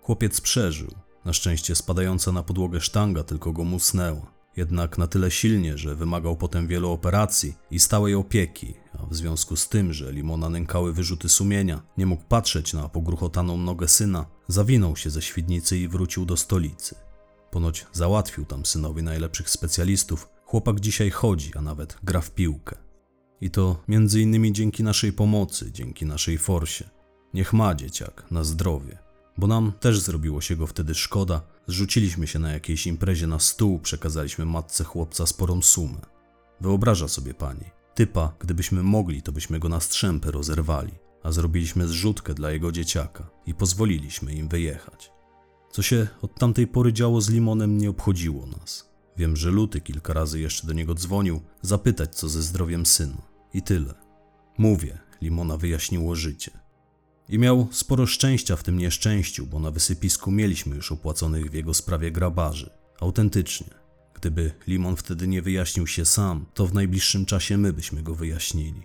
Chłopiec 0.02 0.40
przeżył. 0.40 0.94
Na 1.24 1.32
szczęście 1.32 1.74
spadająca 1.74 2.32
na 2.32 2.42
podłogę 2.42 2.80
sztanga 2.80 3.22
tylko 3.22 3.52
go 3.52 3.64
musnęła 3.64 4.32
jednak 4.56 4.98
na 4.98 5.06
tyle 5.06 5.30
silnie, 5.30 5.78
że 5.78 5.96
wymagał 5.96 6.36
potem 6.36 6.66
wielu 6.66 6.90
operacji 6.90 7.54
i 7.70 7.78
stałej 7.78 8.14
opieki, 8.14 8.74
a 8.98 9.06
w 9.06 9.14
związku 9.14 9.56
z 9.56 9.68
tym, 9.68 9.92
że 9.92 10.12
Limona 10.12 10.48
nękały 10.48 10.92
wyrzuty 10.92 11.28
sumienia, 11.28 11.82
nie 11.98 12.06
mógł 12.06 12.24
patrzeć 12.24 12.72
na 12.72 12.88
pogruchotaną 12.88 13.56
nogę 13.56 13.88
syna, 13.88 14.26
zawinął 14.48 14.96
się 14.96 15.10
ze 15.10 15.22
Świdnicy 15.22 15.78
i 15.78 15.88
wrócił 15.88 16.26
do 16.26 16.36
stolicy. 16.36 16.94
Ponoć 17.50 17.86
załatwił 17.92 18.44
tam 18.44 18.66
synowi 18.66 19.02
najlepszych 19.02 19.50
specjalistów, 19.50 20.28
chłopak 20.44 20.80
dzisiaj 20.80 21.10
chodzi, 21.10 21.50
a 21.56 21.60
nawet 21.60 21.98
gra 22.02 22.20
w 22.20 22.30
piłkę. 22.30 22.89
I 23.40 23.50
to 23.50 23.82
innymi 24.16 24.52
dzięki 24.52 24.84
naszej 24.84 25.12
pomocy, 25.12 25.72
dzięki 25.72 26.06
naszej 26.06 26.38
forsie. 26.38 26.84
Niech 27.34 27.52
ma 27.52 27.74
dzieciak, 27.74 28.26
na 28.30 28.44
zdrowie. 28.44 28.98
Bo 29.38 29.46
nam 29.46 29.72
też 29.80 30.00
zrobiło 30.00 30.40
się 30.40 30.56
go 30.56 30.66
wtedy 30.66 30.94
szkoda. 30.94 31.42
Zrzuciliśmy 31.66 32.26
się 32.26 32.38
na 32.38 32.52
jakiejś 32.52 32.86
imprezie 32.86 33.26
na 33.26 33.38
stół, 33.38 33.78
przekazaliśmy 33.78 34.44
matce 34.44 34.84
chłopca 34.84 35.26
sporą 35.26 35.62
sumę. 35.62 36.00
Wyobraża 36.60 37.08
sobie 37.08 37.34
pani, 37.34 37.64
typa, 37.94 38.34
gdybyśmy 38.38 38.82
mogli, 38.82 39.22
to 39.22 39.32
byśmy 39.32 39.58
go 39.58 39.68
na 39.68 39.80
strzępy 39.80 40.30
rozerwali, 40.30 40.92
a 41.22 41.32
zrobiliśmy 41.32 41.88
zrzutkę 41.88 42.34
dla 42.34 42.50
jego 42.50 42.72
dzieciaka 42.72 43.30
i 43.46 43.54
pozwoliliśmy 43.54 44.34
im 44.34 44.48
wyjechać. 44.48 45.10
Co 45.72 45.82
się 45.82 46.08
od 46.22 46.34
tamtej 46.34 46.66
pory 46.66 46.92
działo 46.92 47.20
z 47.20 47.30
Limonem 47.30 47.78
nie 47.78 47.90
obchodziło 47.90 48.46
nas. 48.46 48.90
Wiem, 49.16 49.36
że 49.36 49.50
Luty 49.50 49.80
kilka 49.80 50.12
razy 50.12 50.40
jeszcze 50.40 50.66
do 50.66 50.72
niego 50.72 50.94
dzwonił, 50.94 51.40
zapytać 51.62 52.14
co 52.16 52.28
ze 52.28 52.42
zdrowiem 52.42 52.86
syna. 52.86 53.29
I 53.54 53.62
tyle. 53.62 53.94
Mówię, 54.58 54.98
Limona 55.22 55.56
wyjaśniło 55.56 56.14
życie. 56.14 56.50
I 57.28 57.38
miał 57.38 57.68
sporo 57.70 58.06
szczęścia 58.06 58.56
w 58.56 58.62
tym 58.62 58.78
nieszczęściu, 58.78 59.46
bo 59.46 59.60
na 59.60 59.70
wysypisku 59.70 60.30
mieliśmy 60.30 60.76
już 60.76 60.92
opłaconych 60.92 61.50
w 61.50 61.54
jego 61.54 61.74
sprawie 61.74 62.12
grabarzy. 62.12 62.70
Autentycznie. 63.00 63.70
Gdyby 64.14 64.52
Limon 64.66 64.96
wtedy 64.96 65.28
nie 65.28 65.42
wyjaśnił 65.42 65.86
się 65.86 66.04
sam, 66.04 66.46
to 66.54 66.66
w 66.66 66.74
najbliższym 66.74 67.26
czasie 67.26 67.56
my 67.56 67.72
byśmy 67.72 68.02
go 68.02 68.14
wyjaśnili. 68.14 68.82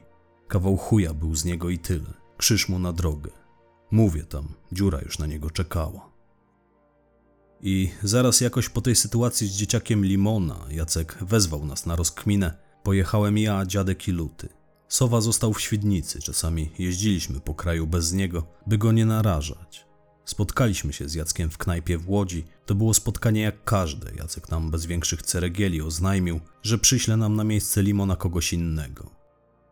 Kawał 0.47 0.77
chuja 0.77 1.13
był 1.13 1.35
z 1.35 1.45
niego 1.45 1.69
i 1.69 1.79
tyle. 1.79 2.13
Krzyż 2.37 2.69
mu 2.69 2.79
na 2.79 2.93
drogę. 2.93 3.31
Mówię 3.91 4.23
tam, 4.23 4.47
dziura 4.71 5.01
już 5.01 5.19
na 5.19 5.25
niego 5.25 5.51
czekała. 5.51 6.09
I 7.61 7.91
zaraz 8.03 8.41
jakoś 8.41 8.69
po 8.69 8.81
tej 8.81 8.95
sytuacji 8.95 9.47
z 9.47 9.51
dzieciakiem 9.51 10.05
Limona 10.05 10.65
Jacek 10.69 11.17
wezwał 11.21 11.65
nas 11.65 11.85
na 11.85 11.95
rozkminę. 11.95 12.64
Pojechałem 12.85 13.37
ja, 13.37 13.65
dziadek 13.65 14.07
i 14.07 14.11
Luty. 14.11 14.49
Sowa 14.87 15.21
został 15.21 15.53
w 15.53 15.61
Świdnicy, 15.61 16.21
czasami 16.21 16.71
jeździliśmy 16.79 17.39
po 17.39 17.53
kraju 17.53 17.87
bez 17.87 18.13
niego, 18.13 18.47
by 18.67 18.77
go 18.77 18.91
nie 18.91 19.05
narażać. 19.05 19.85
Spotkaliśmy 20.25 20.93
się 20.93 21.09
z 21.09 21.13
Jackiem 21.13 21.49
w 21.49 21.57
knajpie 21.57 21.97
w 21.97 22.09
Łodzi. 22.09 22.45
To 22.65 22.75
było 22.75 22.93
spotkanie 22.93 23.41
jak 23.41 23.63
każde. 23.63 24.15
Jacek 24.15 24.49
nam 24.49 24.71
bez 24.71 24.85
większych 24.85 25.21
ceregieli 25.21 25.81
oznajmił, 25.81 26.39
że 26.63 26.77
przyśle 26.77 27.17
nam 27.17 27.35
na 27.35 27.43
miejsce 27.43 27.83
Limona 27.83 28.15
kogoś 28.15 28.53
innego. 28.53 29.24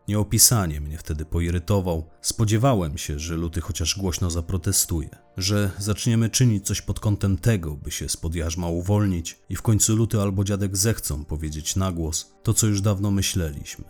Nieopisanie 0.08 0.80
mnie 0.80 0.98
wtedy 0.98 1.24
poirytował. 1.24 2.10
Spodziewałem 2.20 2.98
się, 2.98 3.18
że 3.18 3.34
Luty 3.34 3.60
chociaż 3.60 3.98
głośno 3.98 4.30
zaprotestuje, 4.30 5.08
że 5.36 5.70
zaczniemy 5.78 6.30
czynić 6.30 6.66
coś 6.66 6.82
pod 6.82 7.00
kątem 7.00 7.38
tego, 7.38 7.76
by 7.76 7.90
się 7.90 8.08
spod 8.08 8.34
jarzma 8.34 8.68
uwolnić 8.68 9.38
i 9.48 9.56
w 9.56 9.62
końcu 9.62 9.96
Luty 9.96 10.20
albo 10.20 10.44
dziadek 10.44 10.76
zechcą 10.76 11.24
powiedzieć 11.24 11.76
na 11.76 11.92
głos 11.92 12.34
to, 12.42 12.54
co 12.54 12.66
już 12.66 12.80
dawno 12.80 13.10
myśleliśmy. 13.10 13.84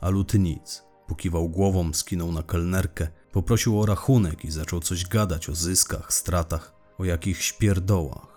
A 0.00 0.08
Luty 0.08 0.38
nic. 0.38 0.82
Pokiwał 1.06 1.48
głową, 1.48 1.92
skinął 1.92 2.32
na 2.32 2.42
kelnerkę, 2.42 3.08
poprosił 3.32 3.80
o 3.80 3.86
rachunek 3.86 4.44
i 4.44 4.50
zaczął 4.50 4.80
coś 4.80 5.06
gadać 5.06 5.48
o 5.48 5.54
zyskach, 5.54 6.12
stratach, 6.12 6.74
o 6.98 7.04
jakichś 7.04 7.52
pierdołach. 7.52 8.29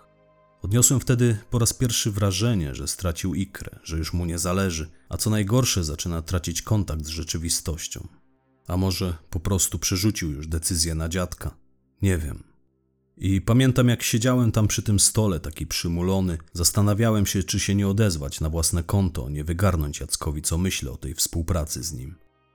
Odniosłem 0.64 1.00
wtedy 1.00 1.38
po 1.50 1.58
raz 1.58 1.72
pierwszy 1.72 2.10
wrażenie, 2.10 2.74
że 2.74 2.88
stracił 2.88 3.34
ikrę, 3.34 3.78
że 3.82 3.98
już 3.98 4.12
mu 4.12 4.24
nie 4.26 4.38
zależy, 4.38 4.90
a 5.08 5.16
co 5.16 5.30
najgorsze 5.30 5.84
zaczyna 5.84 6.22
tracić 6.22 6.62
kontakt 6.62 7.04
z 7.04 7.08
rzeczywistością. 7.08 8.08
A 8.66 8.76
może 8.76 9.16
po 9.30 9.40
prostu 9.40 9.78
przerzucił 9.78 10.30
już 10.30 10.46
decyzję 10.46 10.94
na 10.94 11.08
dziadka? 11.08 11.56
Nie 12.02 12.18
wiem. 12.18 12.42
I 13.16 13.40
pamiętam, 13.40 13.88
jak 13.88 14.02
siedziałem 14.02 14.52
tam 14.52 14.68
przy 14.68 14.82
tym 14.82 15.00
stole, 15.00 15.40
taki 15.40 15.66
przymulony, 15.66 16.38
zastanawiałem 16.52 17.26
się, 17.26 17.42
czy 17.42 17.60
się 17.60 17.74
nie 17.74 17.88
odezwać 17.88 18.40
na 18.40 18.48
własne 18.48 18.82
konto, 18.82 19.30
nie 19.30 19.44
wygarnąć 19.44 20.00
Jackowi, 20.00 20.42
co 20.42 20.58
myślę 20.58 20.90
o 20.90 20.96
tej 20.96 21.14
współpracy 21.14 21.82
z 21.82 21.92
nim. 21.92 22.14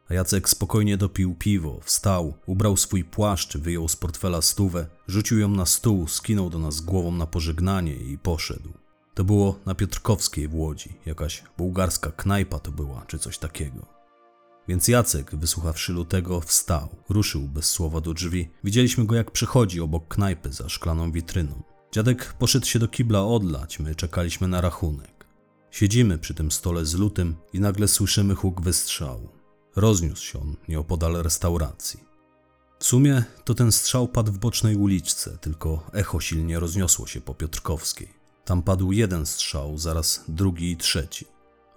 A 0.09 0.13
Jacek 0.13 0.49
spokojnie 0.49 0.97
dopił 0.97 1.35
piwo, 1.35 1.79
wstał, 1.83 2.33
ubrał 2.45 2.77
swój 2.77 3.03
płaszcz, 3.03 3.57
wyjął 3.57 3.87
z 3.87 3.95
portfela 3.95 4.41
stówę, 4.41 4.87
rzucił 5.07 5.39
ją 5.39 5.49
na 5.49 5.65
stół, 5.65 6.07
skinął 6.07 6.49
do 6.49 6.59
nas 6.59 6.81
głową 6.81 7.11
na 7.11 7.25
pożegnanie 7.25 7.95
i 7.95 8.17
poszedł. 8.17 8.69
To 9.13 9.23
było 9.23 9.59
na 9.65 9.75
Piotrkowskiej 9.75 10.47
w 10.47 10.55
Łodzi, 10.55 10.93
jakaś 11.05 11.43
bułgarska 11.57 12.11
knajpa 12.11 12.59
to 12.59 12.71
była, 12.71 13.05
czy 13.07 13.19
coś 13.19 13.37
takiego. 13.37 13.85
Więc 14.67 14.87
Jacek, 14.87 15.35
wysłuchawszy 15.35 15.93
lutego, 15.93 16.41
wstał, 16.41 16.89
ruszył 17.09 17.41
bez 17.41 17.65
słowa 17.65 18.01
do 18.01 18.13
drzwi. 18.13 18.49
Widzieliśmy 18.63 19.05
go, 19.05 19.15
jak 19.15 19.31
przychodzi 19.31 19.81
obok 19.81 20.07
knajpy 20.07 20.51
za 20.53 20.69
szklaną 20.69 21.11
witryną. 21.11 21.63
Dziadek 21.91 22.33
poszedł 22.33 22.65
się 22.65 22.79
do 22.79 22.87
kibla 22.87 23.25
odlać, 23.25 23.79
my 23.79 23.95
czekaliśmy 23.95 24.47
na 24.47 24.61
rachunek. 24.61 25.25
Siedzimy 25.71 26.17
przy 26.17 26.33
tym 26.33 26.51
stole 26.51 26.85
z 26.85 26.95
lutym 26.95 27.35
i 27.53 27.59
nagle 27.59 27.87
słyszymy 27.87 28.35
huk 28.35 28.61
wystrzału. 28.61 29.38
Rozniósł 29.79 30.23
się 30.23 30.41
on 30.41 30.55
nieopodal 30.67 31.13
restauracji. 31.13 31.99
W 32.79 32.85
sumie 32.85 33.23
to 33.43 33.53
ten 33.53 33.71
strzał 33.71 34.07
padł 34.07 34.31
w 34.31 34.37
bocznej 34.37 34.75
uliczce, 34.75 35.37
tylko 35.37 35.83
echo 35.93 36.19
silnie 36.19 36.59
rozniosło 36.59 37.07
się 37.07 37.21
po 37.21 37.33
Piotrkowskiej. 37.33 38.13
Tam 38.45 38.63
padł 38.63 38.91
jeden 38.91 39.25
strzał, 39.25 39.77
zaraz 39.77 40.23
drugi 40.27 40.71
i 40.71 40.77
trzeci. 40.77 41.25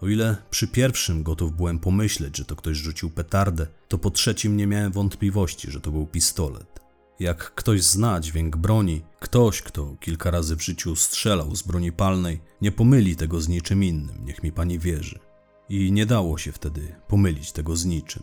O 0.00 0.08
ile 0.08 0.36
przy 0.50 0.68
pierwszym 0.68 1.22
gotów 1.22 1.56
byłem 1.56 1.78
pomyśleć, 1.78 2.36
że 2.36 2.44
to 2.44 2.56
ktoś 2.56 2.76
rzucił 2.76 3.10
petardę, 3.10 3.66
to 3.88 3.98
po 3.98 4.10
trzecim 4.10 4.56
nie 4.56 4.66
miałem 4.66 4.92
wątpliwości, 4.92 5.70
że 5.70 5.80
to 5.80 5.90
był 5.90 6.06
pistolet. 6.06 6.80
Jak 7.20 7.54
ktoś 7.54 7.82
zna 7.82 8.20
dźwięk 8.20 8.56
broni, 8.56 9.02
ktoś, 9.20 9.62
kto 9.62 9.96
kilka 10.00 10.30
razy 10.30 10.56
w 10.56 10.64
życiu 10.64 10.96
strzelał 10.96 11.56
z 11.56 11.62
broni 11.62 11.92
palnej, 11.92 12.40
nie 12.60 12.72
pomyli 12.72 13.16
tego 13.16 13.40
z 13.40 13.48
niczym 13.48 13.84
innym, 13.84 14.24
niech 14.24 14.42
mi 14.42 14.52
pani 14.52 14.78
wierzy 14.78 15.31
i 15.72 15.92
nie 15.92 16.06
dało 16.06 16.38
się 16.38 16.52
wtedy 16.52 16.94
pomylić 17.08 17.52
tego 17.52 17.76
z 17.76 17.84
niczym. 17.84 18.22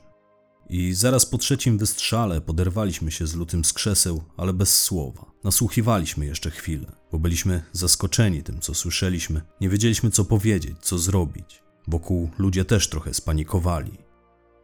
I 0.70 0.94
zaraz 0.94 1.26
po 1.26 1.38
trzecim 1.38 1.78
wystrzale 1.78 2.42
poderwaliśmy 2.42 3.12
się 3.12 3.28
z 3.28 3.36
lutym 3.36 3.66
z 3.66 3.74
krzeseł, 3.74 4.24
ale 4.38 4.54
bez 4.54 4.82
słowa. 4.82 5.32
Nasłuchiwaliśmy 5.44 6.26
jeszcze 6.26 6.52
chwilę, 6.52 6.92
bo 7.12 7.20
byliśmy 7.20 7.62
zaskoczeni 7.72 8.44
tym, 8.44 8.60
co 8.60 8.74
słyszeliśmy. 8.74 9.42
Nie 9.62 9.70
wiedzieliśmy, 9.70 10.12
co 10.12 10.26
powiedzieć, 10.26 10.78
co 10.82 10.98
zrobić. 10.98 11.64
Wokół 11.88 12.30
ludzie 12.38 12.66
też 12.66 12.90
trochę 12.90 13.14
spanikowali. 13.14 13.98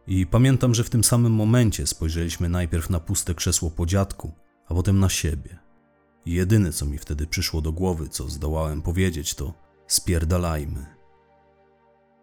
I 0.06 0.26
pamiętam, 0.26 0.74
że 0.74 0.84
w 0.84 0.90
tym 0.90 1.04
samym 1.04 1.32
momencie 1.32 1.86
spojrzeliśmy 1.86 2.48
najpierw 2.48 2.90
na 2.90 3.00
puste 3.00 3.34
krzesło 3.34 3.70
po 3.70 3.86
dziadku, 3.86 4.32
a 4.68 4.74
potem 4.74 5.00
na 5.00 5.08
siebie. 5.08 5.58
I 6.26 6.32
jedyne, 6.32 6.72
co 6.72 6.86
mi 6.86 6.98
wtedy 6.98 7.26
przyszło 7.26 7.60
do 7.60 7.72
głowy, 7.72 8.08
co 8.08 8.28
zdołałem 8.28 8.82
powiedzieć, 8.82 9.34
to 9.34 9.54
spierdalajmy. 9.86 10.95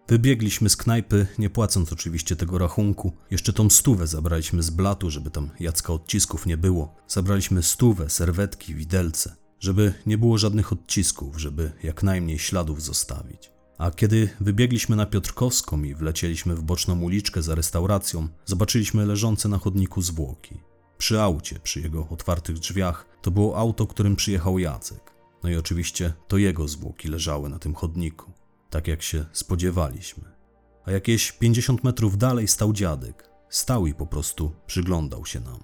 Wybiegliśmy 0.07 0.69
z 0.69 0.77
knajpy, 0.77 1.27
nie 1.37 1.49
płacąc 1.49 1.93
oczywiście 1.93 2.35
tego 2.35 2.57
rachunku. 2.57 3.13
Jeszcze 3.31 3.53
tą 3.53 3.69
stówę 3.69 4.07
zabraliśmy 4.07 4.63
z 4.63 4.69
blatu, 4.69 5.09
żeby 5.09 5.31
tam 5.31 5.49
Jacka 5.59 5.93
odcisków 5.93 6.45
nie 6.45 6.57
było. 6.57 6.95
Zabraliśmy 7.07 7.63
stówę, 7.63 8.09
serwetki, 8.09 8.75
widelce, 8.75 9.35
żeby 9.59 9.93
nie 10.05 10.17
było 10.17 10.37
żadnych 10.37 10.73
odcisków, 10.73 11.41
żeby 11.41 11.71
jak 11.83 12.03
najmniej 12.03 12.39
śladów 12.39 12.83
zostawić. 12.83 13.51
A 13.77 13.91
kiedy 13.91 14.29
wybiegliśmy 14.39 14.95
na 14.95 15.05
Piotrkowską 15.05 15.83
i 15.83 15.95
wlecieliśmy 15.95 16.55
w 16.55 16.61
boczną 16.61 17.01
uliczkę 17.01 17.41
za 17.41 17.55
restauracją, 17.55 18.27
zobaczyliśmy 18.45 19.05
leżące 19.05 19.49
na 19.49 19.57
chodniku 19.57 20.01
zwłoki. 20.01 20.57
Przy 20.97 21.21
aucie, 21.21 21.59
przy 21.59 21.81
jego 21.81 22.07
otwartych 22.09 22.59
drzwiach, 22.59 23.05
to 23.21 23.31
było 23.31 23.57
auto, 23.57 23.87
którym 23.87 24.15
przyjechał 24.15 24.59
Jacek. 24.59 25.13
No 25.43 25.49
i 25.49 25.55
oczywiście 25.55 26.13
to 26.27 26.37
jego 26.37 26.67
zwłoki 26.67 27.07
leżały 27.07 27.49
na 27.49 27.59
tym 27.59 27.75
chodniku 27.75 28.31
tak 28.73 28.87
jak 28.87 29.01
się 29.01 29.25
spodziewaliśmy. 29.31 30.23
A 30.85 30.91
jakieś 30.91 31.31
50 31.31 31.83
metrów 31.83 32.17
dalej 32.17 32.47
stał 32.47 32.73
dziadek. 32.73 33.29
Stał 33.49 33.87
i 33.87 33.93
po 33.93 34.07
prostu 34.07 34.51
przyglądał 34.67 35.25
się 35.25 35.39
nam. 35.39 35.63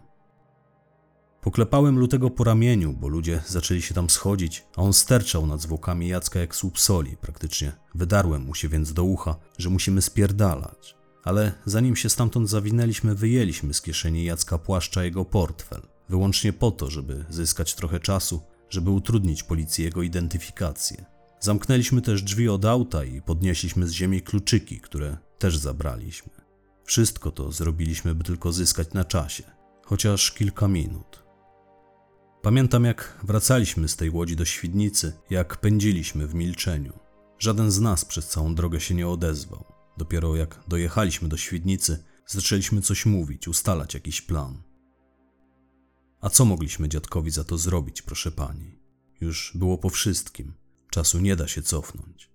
Poklepałem 1.42 2.00
lutego 2.00 2.30
po 2.30 2.44
ramieniu, 2.44 2.94
bo 2.94 3.08
ludzie 3.08 3.42
zaczęli 3.48 3.82
się 3.82 3.94
tam 3.94 4.10
schodzić, 4.10 4.66
a 4.76 4.82
on 4.82 4.94
sterczał 4.94 5.48
nad 5.48 5.62
zwłokami 5.62 6.08
Jacka 6.08 6.40
jak 6.40 6.56
słup 6.56 6.80
soli. 6.80 7.18
Praktycznie 7.18 7.72
wydarłem 7.96 8.42
mu 8.42 8.56
się 8.56 8.70
więc 8.70 8.94
do 8.94 9.04
ucha, 9.04 9.36
że 9.58 9.70
musimy 9.70 10.02
spierdalać. 10.02 10.96
Ale 11.24 11.52
zanim 11.66 11.96
się 11.96 12.10
stamtąd 12.10 12.50
zawinęliśmy, 12.50 13.16
wyjęliśmy 13.16 13.74
z 13.74 13.82
kieszeni 13.82 14.24
Jacka 14.24 14.58
płaszcza 14.58 15.04
jego 15.04 15.26
portfel. 15.26 15.82
Wyłącznie 16.10 16.54
po 16.54 16.72
to, 16.72 16.90
żeby 16.90 17.26
zyskać 17.30 17.76
trochę 17.76 18.00
czasu, 18.00 18.42
żeby 18.70 18.90
utrudnić 18.90 19.44
policji 19.44 19.84
jego 19.84 20.02
identyfikację. 20.02 21.19
Zamknęliśmy 21.40 22.02
też 22.02 22.24
drzwi 22.24 22.50
od 22.50 22.66
auta 22.66 23.04
i 23.04 23.22
podnieśliśmy 23.22 23.88
z 23.88 23.92
ziemi 23.92 24.22
kluczyki, 24.22 24.80
które 24.80 25.18
też 25.38 25.58
zabraliśmy. 25.58 26.32
Wszystko 26.84 27.32
to 27.32 27.52
zrobiliśmy, 27.52 28.16
by 28.16 28.24
tylko 28.24 28.52
zyskać 28.52 28.94
na 28.94 29.06
czasie, 29.06 29.44
chociaż 29.86 30.32
kilka 30.32 30.68
minut. 30.68 31.24
Pamiętam, 32.42 32.84
jak 32.84 33.20
wracaliśmy 33.24 33.88
z 33.88 33.96
tej 33.96 34.10
łodzi 34.10 34.36
do 34.36 34.46
Świdnicy, 34.46 35.14
jak 35.30 35.58
pędziliśmy 35.58 36.28
w 36.28 36.36
milczeniu. 36.36 37.00
Żaden 37.40 37.72
z 37.72 37.80
nas 37.80 38.06
przez 38.06 38.28
całą 38.28 38.56
drogę 38.56 38.80
się 38.80 38.96
nie 38.96 39.08
odezwał. 39.08 39.66
Dopiero 39.98 40.36
jak 40.36 40.64
dojechaliśmy 40.68 41.30
do 41.30 41.38
Świdnicy, 41.38 42.04
zaczęliśmy 42.28 42.82
coś 42.82 43.06
mówić, 43.06 43.48
ustalać 43.48 43.94
jakiś 43.94 44.22
plan. 44.22 44.62
A 46.22 46.30
co 46.30 46.46
mogliśmy 46.46 46.90
dziadkowi 46.90 47.32
za 47.32 47.44
to 47.44 47.58
zrobić, 47.58 48.02
proszę 48.02 48.32
pani? 48.32 48.80
Już 49.22 49.52
było 49.56 49.78
po 49.78 49.90
wszystkim. 49.90 50.54
Czasu 50.90 51.20
nie 51.20 51.36
da 51.36 51.48
się 51.48 51.62
cofnąć. 51.62 52.30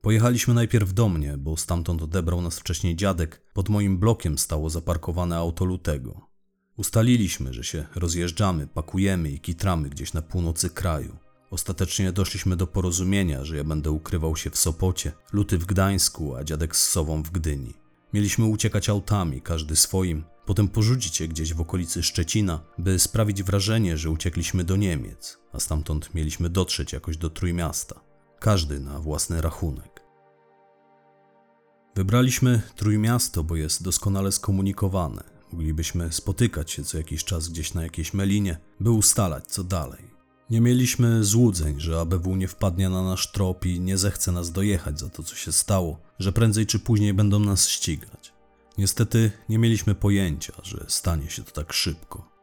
Pojechaliśmy 0.00 0.54
najpierw 0.54 0.92
do 0.92 1.08
mnie, 1.08 1.36
bo 1.36 1.56
stamtąd 1.56 2.02
odebrał 2.02 2.42
nas 2.42 2.58
wcześniej 2.58 2.96
dziadek. 2.96 3.42
Pod 3.52 3.68
moim 3.68 3.98
blokiem 3.98 4.38
stało 4.38 4.70
zaparkowane 4.70 5.36
auto 5.36 5.64
lutego. 5.64 6.28
Ustaliliśmy, 6.76 7.52
że 7.52 7.64
się 7.64 7.86
rozjeżdżamy, 7.94 8.66
pakujemy 8.66 9.30
i 9.30 9.40
kitramy 9.40 9.88
gdzieś 9.90 10.12
na 10.12 10.22
północy 10.22 10.70
kraju. 10.70 11.16
Ostatecznie 11.50 12.12
doszliśmy 12.12 12.56
do 12.56 12.66
porozumienia, 12.66 13.44
że 13.44 13.56
ja 13.56 13.64
będę 13.64 13.90
ukrywał 13.90 14.36
się 14.36 14.50
w 14.50 14.58
Sopocie, 14.58 15.12
Luty 15.32 15.58
w 15.58 15.66
Gdańsku, 15.66 16.36
a 16.36 16.44
dziadek 16.44 16.76
z 16.76 16.90
Sową 16.90 17.22
w 17.22 17.30
Gdyni. 17.30 17.74
Mieliśmy 18.12 18.44
uciekać 18.44 18.88
autami, 18.88 19.40
każdy 19.40 19.76
swoim, 19.76 20.24
potem 20.46 20.68
porzucić 20.68 21.20
je 21.20 21.28
gdzieś 21.28 21.54
w 21.54 21.60
okolicy 21.60 22.02
Szczecina, 22.02 22.60
by 22.78 22.98
sprawić 22.98 23.42
wrażenie, 23.42 23.98
że 23.98 24.10
uciekliśmy 24.10 24.64
do 24.64 24.76
Niemiec, 24.76 25.38
a 25.52 25.60
stamtąd 25.60 26.14
mieliśmy 26.14 26.50
dotrzeć 26.50 26.92
jakoś 26.92 27.16
do 27.16 27.30
Trójmiasta. 27.30 28.00
Każdy 28.40 28.80
na 28.80 28.98
własny 28.98 29.40
rachunek. 29.40 30.04
Wybraliśmy 31.96 32.62
Trójmiasto, 32.76 33.44
bo 33.44 33.56
jest 33.56 33.82
doskonale 33.82 34.32
skomunikowane. 34.32 35.24
Moglibyśmy 35.52 36.12
spotykać 36.12 36.70
się 36.70 36.84
co 36.84 36.98
jakiś 36.98 37.24
czas 37.24 37.48
gdzieś 37.48 37.74
na 37.74 37.82
jakiejś 37.82 38.14
melinie, 38.14 38.58
by 38.80 38.90
ustalać 38.90 39.44
co 39.46 39.64
dalej. 39.64 40.14
Nie 40.50 40.60
mieliśmy 40.60 41.24
złudzeń, 41.24 41.80
że 41.80 42.00
ABW 42.00 42.36
nie 42.36 42.48
wpadnie 42.48 42.88
na 42.88 43.02
nasz 43.02 43.32
trop 43.32 43.66
i 43.66 43.80
nie 43.80 43.98
zechce 43.98 44.32
nas 44.32 44.52
dojechać 44.52 45.00
za 45.00 45.08
to, 45.08 45.22
co 45.22 45.36
się 45.36 45.52
stało, 45.52 46.00
że 46.18 46.32
prędzej 46.32 46.66
czy 46.66 46.78
później 46.78 47.14
będą 47.14 47.38
nas 47.38 47.68
ścigać. 47.68 48.33
Niestety 48.78 49.30
nie 49.48 49.58
mieliśmy 49.58 49.94
pojęcia, 49.94 50.52
że 50.62 50.84
stanie 50.88 51.30
się 51.30 51.42
to 51.42 51.50
tak 51.50 51.72
szybko. 51.72 52.34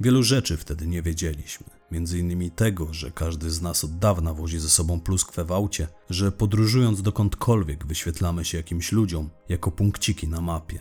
Wielu 0.00 0.22
rzeczy 0.22 0.56
wtedy 0.56 0.86
nie 0.86 1.02
wiedzieliśmy, 1.02 1.66
między 1.90 2.18
innymi 2.18 2.50
tego, 2.50 2.94
że 2.94 3.10
każdy 3.10 3.50
z 3.50 3.62
nas 3.62 3.84
od 3.84 3.98
dawna 3.98 4.34
wozi 4.34 4.58
ze 4.58 4.68
sobą 4.68 5.00
pluskwę 5.00 5.44
w 5.44 5.52
aucie, 5.52 5.88
że 6.10 6.32
podróżując 6.32 7.02
dokądkolwiek 7.02 7.86
wyświetlamy 7.86 8.44
się 8.44 8.58
jakimś 8.58 8.92
ludziom 8.92 9.30
jako 9.48 9.70
punkciki 9.70 10.28
na 10.28 10.40
mapie. 10.40 10.78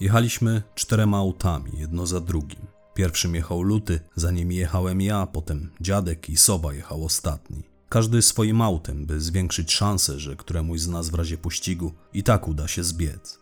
Jechaliśmy 0.00 0.62
czterema 0.74 1.18
autami, 1.18 1.70
jedno 1.74 2.06
za 2.06 2.20
drugim. 2.20 2.66
Pierwszym 2.94 3.34
jechał 3.34 3.62
Luty, 3.62 4.00
za 4.16 4.30
nimi 4.30 4.56
jechałem 4.56 5.00
ja, 5.00 5.26
potem 5.26 5.70
dziadek 5.80 6.30
i 6.30 6.36
Soba 6.36 6.74
jechał 6.74 7.04
ostatni. 7.04 7.62
Każdy 7.88 8.22
swoim 8.22 8.60
autem, 8.60 9.06
by 9.06 9.20
zwiększyć 9.20 9.72
szansę, 9.72 10.18
że 10.18 10.36
któremuś 10.36 10.80
z 10.80 10.88
nas 10.88 11.08
w 11.08 11.14
razie 11.14 11.38
pościgu 11.38 11.92
i 12.14 12.22
tak 12.22 12.48
uda 12.48 12.68
się 12.68 12.84
zbiec. 12.84 13.38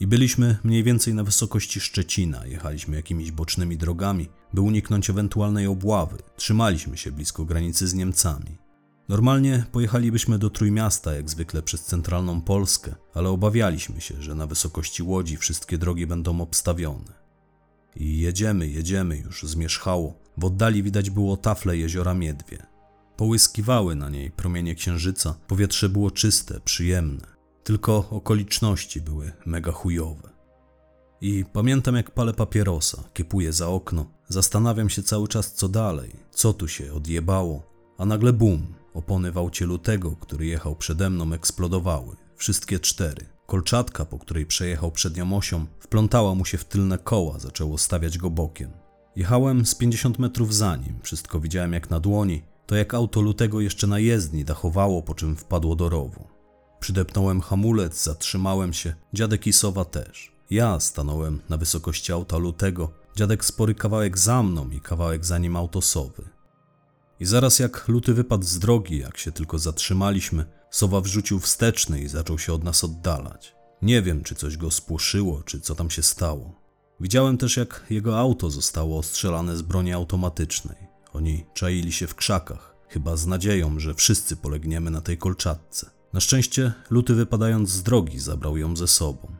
I 0.00 0.06
byliśmy 0.06 0.58
mniej 0.64 0.84
więcej 0.84 1.14
na 1.14 1.24
wysokości 1.24 1.80
Szczecina, 1.80 2.46
jechaliśmy 2.46 2.96
jakimiś 2.96 3.30
bocznymi 3.30 3.76
drogami, 3.76 4.28
by 4.54 4.60
uniknąć 4.60 5.10
ewentualnej 5.10 5.66
obławy. 5.66 6.18
Trzymaliśmy 6.36 6.96
się 6.96 7.12
blisko 7.12 7.44
granicy 7.44 7.88
z 7.88 7.94
Niemcami. 7.94 8.58
Normalnie 9.08 9.64
pojechalibyśmy 9.72 10.38
do 10.38 10.50
Trójmiasta, 10.50 11.14
jak 11.14 11.30
zwykle 11.30 11.62
przez 11.62 11.84
centralną 11.84 12.40
Polskę, 12.40 12.94
ale 13.14 13.28
obawialiśmy 13.28 14.00
się, 14.00 14.22
że 14.22 14.34
na 14.34 14.46
wysokości 14.46 15.02
Łodzi 15.02 15.36
wszystkie 15.36 15.78
drogi 15.78 16.06
będą 16.06 16.40
obstawione. 16.40 17.12
I 17.96 18.18
jedziemy, 18.18 18.68
jedziemy, 18.68 19.16
już 19.18 19.42
zmierzchało. 19.42 20.14
W 20.36 20.44
oddali 20.44 20.82
widać 20.82 21.10
było 21.10 21.36
tafle 21.36 21.76
jeziora 21.76 22.14
Miedwie. 22.14 22.75
Połyskiwały 23.16 23.94
na 23.94 24.10
niej 24.10 24.30
promienie 24.30 24.74
księżyca, 24.74 25.34
powietrze 25.46 25.88
było 25.88 26.10
czyste, 26.10 26.60
przyjemne. 26.60 27.26
Tylko 27.64 28.08
okoliczności 28.10 29.00
były 29.00 29.32
mega 29.46 29.72
chujowe. 29.72 30.30
I 31.20 31.44
pamiętam 31.52 31.96
jak 31.96 32.10
palę 32.10 32.32
papierosa, 32.32 33.04
kiepuję 33.14 33.52
za 33.52 33.68
okno, 33.68 34.06
zastanawiam 34.28 34.90
się 34.90 35.02
cały 35.02 35.28
czas 35.28 35.54
co 35.54 35.68
dalej, 35.68 36.16
co 36.30 36.52
tu 36.52 36.68
się 36.68 36.92
odjebało, 36.92 37.62
a 37.98 38.06
nagle 38.06 38.32
bum, 38.32 38.74
opony 38.94 39.32
w 39.32 39.38
aucie 39.38 39.66
lutego, 39.66 40.16
który 40.20 40.46
jechał 40.46 40.76
przede 40.76 41.10
mną 41.10 41.32
eksplodowały, 41.32 42.16
wszystkie 42.36 42.80
cztery. 42.80 43.26
Kolczatka, 43.46 44.04
po 44.04 44.18
której 44.18 44.46
przejechał 44.46 44.92
przednią 44.92 45.36
osią, 45.36 45.66
wplątała 45.80 46.34
mu 46.34 46.44
się 46.44 46.58
w 46.58 46.64
tylne 46.64 46.98
koła, 46.98 47.38
zaczęło 47.38 47.78
stawiać 47.78 48.18
go 48.18 48.30
bokiem. 48.30 48.70
Jechałem 49.16 49.66
z 49.66 49.74
50 49.74 50.18
metrów 50.18 50.54
za 50.54 50.76
nim, 50.76 50.98
wszystko 51.02 51.40
widziałem 51.40 51.72
jak 51.72 51.90
na 51.90 52.00
dłoni, 52.00 52.42
to 52.66 52.76
jak 52.76 52.94
auto 52.94 53.20
lutego 53.20 53.60
jeszcze 53.60 53.86
na 53.86 53.98
jezdni 53.98 54.44
dachowało, 54.44 55.02
po 55.02 55.14
czym 55.14 55.36
wpadło 55.36 55.76
do 55.76 55.88
rowu. 55.88 56.26
Przydepnąłem 56.80 57.40
hamulec, 57.40 58.02
zatrzymałem 58.02 58.72
się, 58.72 58.94
dziadek 59.12 59.46
i 59.46 59.52
sowa 59.52 59.84
też. 59.84 60.32
Ja 60.50 60.80
stanąłem 60.80 61.40
na 61.48 61.56
wysokości 61.56 62.12
auta 62.12 62.38
lutego, 62.38 62.90
dziadek 63.16 63.44
spory 63.44 63.74
kawałek 63.74 64.18
za 64.18 64.42
mną 64.42 64.70
i 64.70 64.80
kawałek 64.80 65.24
za 65.24 65.38
nim 65.38 65.56
auto 65.56 65.82
sowy. 65.82 66.28
I 67.20 67.24
zaraz 67.24 67.58
jak 67.58 67.88
luty 67.88 68.14
wypadł 68.14 68.44
z 68.44 68.58
drogi, 68.58 68.98
jak 68.98 69.18
się 69.18 69.32
tylko 69.32 69.58
zatrzymaliśmy, 69.58 70.44
sowa 70.70 71.00
wrzucił 71.00 71.40
wsteczny 71.40 72.00
i 72.00 72.08
zaczął 72.08 72.38
się 72.38 72.52
od 72.52 72.64
nas 72.64 72.84
oddalać. 72.84 73.54
Nie 73.82 74.02
wiem, 74.02 74.24
czy 74.24 74.34
coś 74.34 74.56
go 74.56 74.70
spłoszyło, 74.70 75.42
czy 75.42 75.60
co 75.60 75.74
tam 75.74 75.90
się 75.90 76.02
stało. 76.02 76.60
Widziałem 77.00 77.38
też, 77.38 77.56
jak 77.56 77.86
jego 77.90 78.18
auto 78.18 78.50
zostało 78.50 78.98
ostrzelane 78.98 79.56
z 79.56 79.62
broni 79.62 79.92
automatycznej. 79.92 80.85
Oni 81.16 81.44
czaili 81.54 81.92
się 81.92 82.06
w 82.06 82.14
krzakach, 82.14 82.76
chyba 82.88 83.16
z 83.16 83.26
nadzieją, 83.26 83.80
że 83.80 83.94
wszyscy 83.94 84.36
polegniemy 84.36 84.90
na 84.90 85.00
tej 85.00 85.18
kolczatce. 85.18 85.90
Na 86.12 86.20
szczęście, 86.20 86.72
luty 86.90 87.14
wypadając 87.14 87.70
z 87.70 87.82
drogi, 87.82 88.18
zabrał 88.18 88.56
ją 88.56 88.76
ze 88.76 88.86
sobą. 88.86 89.36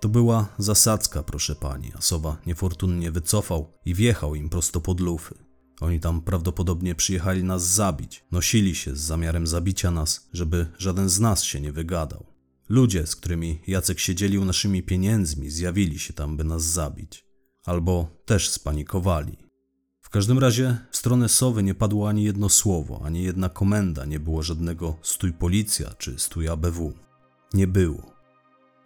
To 0.00 0.08
była 0.08 0.48
zasadzka, 0.58 1.22
proszę 1.22 1.56
pani, 1.56 1.92
a 1.96 2.00
sowa 2.00 2.36
niefortunnie 2.46 3.10
wycofał 3.10 3.72
i 3.84 3.94
wjechał 3.94 4.34
im 4.34 4.48
prosto 4.48 4.80
pod 4.80 5.00
lufy. 5.00 5.34
Oni 5.80 6.00
tam 6.00 6.20
prawdopodobnie 6.20 6.94
przyjechali 6.94 7.44
nas 7.44 7.66
zabić, 7.66 8.24
nosili 8.30 8.74
się 8.74 8.96
z 8.96 9.00
zamiarem 9.00 9.46
zabicia 9.46 9.90
nas, 9.90 10.28
żeby 10.32 10.66
żaden 10.78 11.08
z 11.08 11.20
nas 11.20 11.42
się 11.44 11.60
nie 11.60 11.72
wygadał. 11.72 12.26
Ludzie, 12.68 13.06
z 13.06 13.16
którymi 13.16 13.60
Jacek 13.66 13.98
się 13.98 14.14
dzielił 14.14 14.44
naszymi 14.44 14.82
pieniędzmi, 14.82 15.50
zjawili 15.50 15.98
się 15.98 16.12
tam, 16.12 16.36
by 16.36 16.44
nas 16.44 16.62
zabić. 16.62 17.24
Albo 17.64 18.08
też 18.24 18.48
spanikowali. 18.48 19.47
W 20.08 20.10
każdym 20.10 20.38
razie 20.38 20.76
w 20.90 20.96
stronę 20.96 21.28
Sowy 21.28 21.62
nie 21.62 21.74
padło 21.74 22.08
ani 22.08 22.24
jedno 22.24 22.48
słowo, 22.48 23.00
ani 23.04 23.22
jedna 23.22 23.48
komenda, 23.48 24.04
nie 24.04 24.20
było 24.20 24.42
żadnego 24.42 24.96
stój 25.02 25.32
policja 25.32 25.94
czy 25.98 26.18
stój 26.18 26.48
ABW. 26.48 26.92
Nie 27.54 27.66
było. 27.66 28.02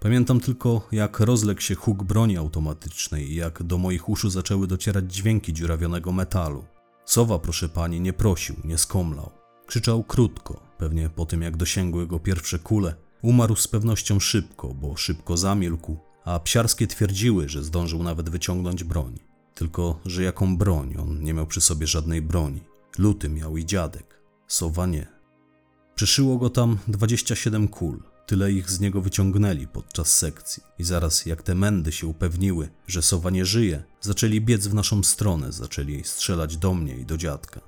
Pamiętam 0.00 0.40
tylko, 0.40 0.88
jak 0.92 1.20
rozległ 1.20 1.61
się 1.61 1.74
huk 1.74 2.02
broni 2.02 2.37
automatycznej 2.37 3.32
i 3.32 3.35
jak 3.35 3.62
do 3.62 3.78
moich 3.78 4.08
uszu 4.08 4.30
zaczęły 4.30 4.66
docierać 4.66 5.14
dźwięki 5.14 5.52
dziurawionego 5.52 6.12
metalu. 6.12 6.64
Sowa, 7.04 7.38
proszę 7.38 7.68
pani, 7.68 8.00
nie 8.00 8.12
prosił, 8.12 8.56
nie 8.64 8.78
skomlał. 8.78 9.30
Krzyczał 9.66 10.04
krótko, 10.04 10.61
pewnie 10.78 11.11
po 11.11 11.26
tym 11.26 11.42
jak 11.42 11.56
dosięgły 11.56 12.06
go 12.06 12.18
pierwsze 12.20 12.58
kule. 12.58 12.94
Umarł 13.22 13.56
z 13.56 13.68
pewnością 13.68 14.20
szybko, 14.20 14.74
bo 14.74 14.96
szybko 14.96 15.37
zamilkł, 15.37 15.96
a 16.24 16.40
psiarskie 16.40 16.87
twierdziły, 16.87 17.48
że 17.48 17.62
zdążył 17.62 18.02
nawet 18.02 18.30
wyciągnąć 18.30 18.85
broń. 18.85 19.32
Tylko, 19.62 20.01
że 20.07 20.22
jaką 20.22 20.57
broń? 20.57 20.94
On 20.98 21.22
nie 21.22 21.35
miał 21.35 21.46
przy 21.46 21.61
sobie 21.61 21.87
żadnej 21.87 22.22
broni. 22.22 22.61
Luty 22.98 23.29
miał 23.29 23.57
i 23.57 23.66
dziadek. 23.66 24.20
Sowa 24.48 24.87
nie. 24.87 25.07
Przyszyło 25.94 26.38
go 26.38 26.51
tam 26.51 26.79
27 26.88 27.68
kul. 27.68 28.03
Tyle 28.27 28.53
ich 28.53 28.70
z 28.70 28.81
niego 28.81 29.01
wyciągnęli 29.01 29.66
podczas 29.66 30.18
sekcji. 30.18 30.62
I 30.79 30.85
zaraz 30.85 31.27
jak 31.27 31.42
te 31.42 31.55
mędy 31.55 31.92
się 31.92 32.07
upewniły, 32.07 32.68
że 32.87 33.03
sowa 33.03 33.31
nie 33.31 33.44
żyje, 33.44 33.83
zaczęli 34.01 34.40
biec 34.40 34.66
w 34.66 34.75
naszą 34.75 35.03
stronę, 35.03 35.53
zaczęli 35.53 36.05
strzelać 36.05 36.57
do 36.57 36.75
mnie 36.75 36.96
i 36.96 37.07
do 37.07 37.16
dziadka. 37.16 37.61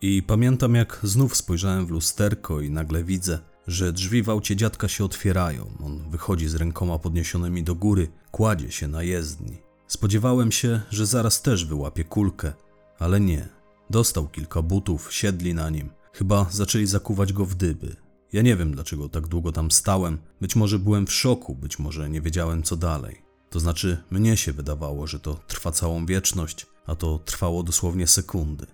I 0.00 0.22
pamiętam 0.22 0.74
jak 0.74 1.00
znów 1.02 1.36
spojrzałem 1.36 1.86
w 1.86 1.90
lusterko 1.90 2.60
i 2.60 2.70
nagle 2.70 3.04
widzę, 3.04 3.38
że 3.66 3.92
drzwi 3.92 4.22
w 4.22 4.30
aucie 4.30 4.56
dziadka 4.56 4.88
się 4.88 5.04
otwierają. 5.04 5.72
On 5.84 6.10
wychodzi 6.10 6.48
z 6.48 6.54
rękoma 6.54 6.98
podniesionymi 6.98 7.64
do 7.64 7.74
góry, 7.74 8.08
kładzie 8.30 8.72
się 8.72 8.88
na 8.88 9.02
jezdni. 9.02 9.67
Spodziewałem 9.88 10.52
się, 10.52 10.80
że 10.90 11.06
zaraz 11.06 11.42
też 11.42 11.64
wyłapie 11.64 12.04
kulkę, 12.04 12.52
ale 12.98 13.20
nie. 13.20 13.48
Dostał 13.90 14.28
kilka 14.28 14.62
butów, 14.62 15.12
siedli 15.14 15.54
na 15.54 15.70
nim. 15.70 15.90
Chyba 16.12 16.46
zaczęli 16.50 16.86
zakuwać 16.86 17.32
go 17.32 17.44
w 17.44 17.54
dyby. 17.54 17.96
Ja 18.32 18.42
nie 18.42 18.56
wiem, 18.56 18.72
dlaczego 18.74 19.08
tak 19.08 19.26
długo 19.26 19.52
tam 19.52 19.70
stałem. 19.70 20.18
Być 20.40 20.56
może 20.56 20.78
byłem 20.78 21.06
w 21.06 21.12
szoku, 21.12 21.54
być 21.54 21.78
może 21.78 22.10
nie 22.10 22.20
wiedziałem, 22.20 22.62
co 22.62 22.76
dalej. 22.76 23.22
To 23.50 23.60
znaczy, 23.60 24.02
mnie 24.10 24.36
się 24.36 24.52
wydawało, 24.52 25.06
że 25.06 25.20
to 25.20 25.40
trwa 25.46 25.72
całą 25.72 26.06
wieczność, 26.06 26.66
a 26.86 26.94
to 26.94 27.18
trwało 27.18 27.62
dosłownie 27.62 28.06
sekundy. 28.06 28.66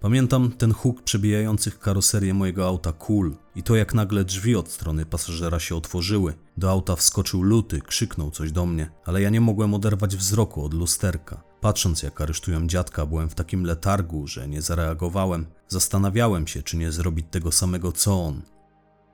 Pamiętam 0.00 0.52
ten 0.52 0.72
huk 0.72 1.02
przebijających 1.02 1.78
karoserię 1.78 2.34
mojego 2.34 2.66
auta 2.66 2.92
kul 2.92 3.36
i 3.54 3.62
to 3.62 3.76
jak 3.76 3.94
nagle 3.94 4.24
drzwi 4.24 4.56
od 4.56 4.68
strony 4.70 5.06
pasażera 5.06 5.60
się 5.60 5.76
otworzyły. 5.76 6.34
Do 6.56 6.70
auta 6.70 6.96
wskoczył 6.96 7.42
luty, 7.42 7.80
krzyknął 7.80 8.30
coś 8.30 8.52
do 8.52 8.66
mnie, 8.66 8.90
ale 9.04 9.22
ja 9.22 9.30
nie 9.30 9.40
mogłem 9.40 9.74
oderwać 9.74 10.16
wzroku 10.16 10.64
od 10.64 10.74
lusterka. 10.74 11.42
Patrząc 11.60 12.02
jak 12.02 12.20
aresztują 12.20 12.66
dziadka, 12.66 13.06
byłem 13.06 13.28
w 13.28 13.34
takim 13.34 13.64
letargu, 13.64 14.26
że 14.26 14.48
nie 14.48 14.62
zareagowałem. 14.62 15.46
Zastanawiałem 15.68 16.46
się, 16.46 16.62
czy 16.62 16.76
nie 16.76 16.92
zrobić 16.92 17.26
tego 17.30 17.52
samego 17.52 17.92
co 17.92 18.24
on 18.24 18.42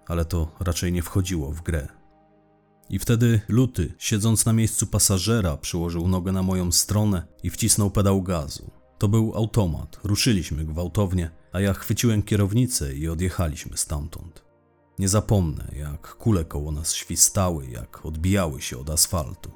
ale 0.07 0.25
to 0.25 0.51
raczej 0.61 0.93
nie 0.93 1.03
wchodziło 1.03 1.53
w 1.53 1.63
grę. 1.63 1.89
I 2.89 2.99
wtedy 2.99 3.41
Luty, 3.49 3.95
siedząc 3.99 4.47
na 4.47 4.53
miejscu 4.53 4.87
pasażera, 4.87 5.57
przyłożył 5.57 6.09
nogę 6.09 6.33
na 6.33 6.43
moją 6.43 6.73
stronę 6.73 7.27
i 7.43 7.51
wcisnął 7.51 7.91
pedał 7.91 8.23
gazu. 8.23 8.71
To 8.99 9.09
był 9.09 9.33
automat, 9.35 9.99
ruszyliśmy 10.05 10.65
gwałtownie, 10.65 11.31
a 11.53 11.61
ja 11.61 11.73
chwyciłem 11.73 12.23
kierownicę 12.23 12.95
i 12.95 13.09
odjechaliśmy 13.09 13.77
stamtąd. 13.77 14.45
Nie 14.99 15.09
zapomnę, 15.09 15.73
jak 15.77 16.17
kule 16.17 16.45
koło 16.45 16.73
nas 16.73 16.95
świstały, 16.95 17.67
jak 17.67 18.07
odbijały 18.07 18.63
się 18.63 18.79
od 18.79 18.91
asfaltu. 18.91 19.51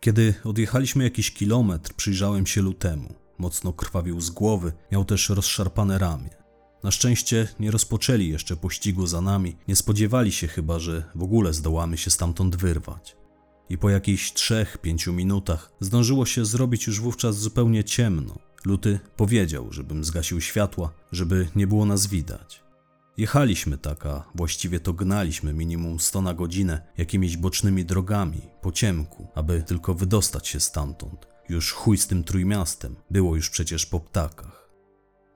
Kiedy 0.00 0.34
odjechaliśmy 0.44 1.04
jakiś 1.04 1.30
kilometr, 1.30 1.94
przyjrzałem 1.94 2.46
się 2.46 2.62
lutemu. 2.62 3.14
Mocno 3.38 3.72
krwawił 3.72 4.20
z 4.20 4.30
głowy, 4.30 4.72
miał 4.92 5.04
też 5.04 5.28
rozszarpane 5.28 5.98
ramię. 5.98 6.30
Na 6.82 6.90
szczęście 6.90 7.48
nie 7.60 7.70
rozpoczęli 7.70 8.28
jeszcze 8.28 8.56
pościgu 8.56 9.06
za 9.06 9.20
nami, 9.20 9.56
nie 9.68 9.76
spodziewali 9.76 10.32
się 10.32 10.48
chyba, 10.48 10.78
że 10.78 11.10
w 11.14 11.22
ogóle 11.22 11.52
zdołamy 11.52 11.98
się 11.98 12.10
stamtąd 12.10 12.56
wyrwać. 12.56 13.15
I 13.70 13.78
po 13.78 13.90
jakichś 13.90 14.32
trzech, 14.32 14.78
pięciu 14.78 15.12
minutach 15.12 15.72
zdążyło 15.80 16.26
się 16.26 16.44
zrobić 16.44 16.86
już 16.86 17.00
wówczas 17.00 17.38
zupełnie 17.38 17.84
ciemno. 17.84 18.38
Luty 18.64 19.00
powiedział, 19.16 19.72
żebym 19.72 20.04
zgasił 20.04 20.40
światła, 20.40 20.92
żeby 21.12 21.48
nie 21.56 21.66
było 21.66 21.86
nas 21.86 22.06
widać. 22.06 22.62
Jechaliśmy 23.16 23.78
tak, 23.78 24.06
a 24.06 24.24
właściwie 24.34 24.80
to 24.80 24.92
gnaliśmy 24.92 25.52
minimum 25.52 26.00
100 26.00 26.22
na 26.22 26.34
godzinę 26.34 26.80
jakimiś 26.96 27.36
bocznymi 27.36 27.84
drogami, 27.84 28.40
po 28.62 28.72
ciemku, 28.72 29.28
aby 29.34 29.62
tylko 29.62 29.94
wydostać 29.94 30.48
się 30.48 30.60
stamtąd. 30.60 31.26
Już 31.48 31.72
chuj 31.72 31.98
z 31.98 32.06
tym 32.06 32.24
trójmiastem, 32.24 32.96
było 33.10 33.36
już 33.36 33.50
przecież 33.50 33.86
po 33.86 34.00
ptakach. 34.00 34.68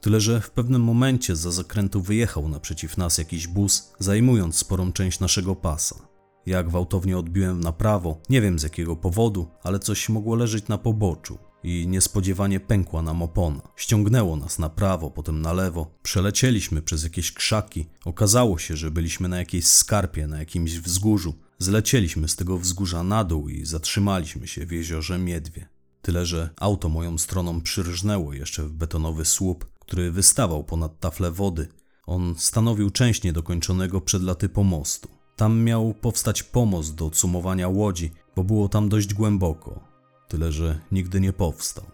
Tyle, 0.01 0.21
że 0.21 0.41
w 0.41 0.51
pewnym 0.51 0.83
momencie 0.83 1.37
za 1.37 1.51
zakrętu 1.51 2.03
wyjechał 2.03 2.49
naprzeciw 2.49 2.97
nas 2.97 3.19
jakiś 3.19 3.47
bus, 3.47 3.93
zajmując 3.99 4.57
sporą 4.57 4.93
część 4.93 5.21
naszego 5.21 5.57
pasa. 5.57 6.10
Ja 6.47 6.63
gwałtownie 6.63 7.19
odbiłem 7.19 7.61
na 7.61 7.73
prawo, 7.73 8.21
nie 8.29 8.41
wiem 8.41 8.59
z 8.59 8.63
jakiego 8.63 8.97
powodu, 8.97 9.49
ale 9.63 9.79
coś 9.79 10.09
mogło 10.09 10.35
leżeć 10.35 10.69
na 10.69 10.79
poboczu 10.79 11.39
i 11.63 11.87
niespodziewanie 11.89 12.61
pękła 12.61 13.03
nam 13.03 13.23
opona. 13.23 13.61
Ściągnęło 13.77 14.37
nas 14.37 14.59
na 14.59 14.69
prawo, 14.69 15.11
potem 15.11 15.43
na 15.43 15.53
lewo. 15.53 15.95
Przelecieliśmy 16.03 16.83
przez 16.83 17.05
jakieś 17.05 17.33
krzaki. 17.33 17.87
Okazało 18.05 18.59
się, 18.59 18.77
że 18.77 18.91
byliśmy 18.91 19.29
na 19.29 19.39
jakiejś 19.39 19.67
skarpie, 19.67 20.27
na 20.27 20.39
jakimś 20.39 20.79
wzgórzu. 20.79 21.35
Zlecieliśmy 21.59 22.29
z 22.29 22.37
tego 22.37 22.59
wzgórza 22.59 23.03
na 23.03 23.25
dół 23.25 23.49
i 23.49 23.67
zatrzymaliśmy 23.67 24.49
się 24.49 24.67
w 24.67 24.73
jeziorze 24.73 25.19
Miedwie. 25.19 25.69
Tyle, 26.03 26.27
że 26.27 26.51
auto 26.57 26.89
moją 26.89 27.19
stroną 27.19 27.61
przyrżnęło 27.61 28.33
jeszcze 28.33 28.65
w 28.65 28.73
betonowy 28.73 29.25
słup, 29.25 29.67
który 29.79 30.13
wystawał 30.13 30.65
ponad 30.65 31.01
taflę 31.01 31.31
wody. 31.31 31.69
On 32.07 32.35
stanowił 32.39 32.91
część 32.91 33.23
niedokończonego 33.23 34.01
przed 34.01 34.23
laty 34.23 34.49
pomostu. 34.49 35.20
Tam 35.41 35.63
miał 35.63 35.95
powstać 35.95 36.43
pomost 36.43 36.95
do 36.95 37.11
cumowania 37.11 37.69
łodzi, 37.69 38.13
bo 38.37 38.45
było 38.45 38.69
tam 38.69 38.89
dość 38.89 39.15
głęboko. 39.15 39.81
Tyle, 40.29 40.53
że 40.53 40.81
nigdy 40.93 41.21
nie 41.21 41.33
powstał. 41.33 41.85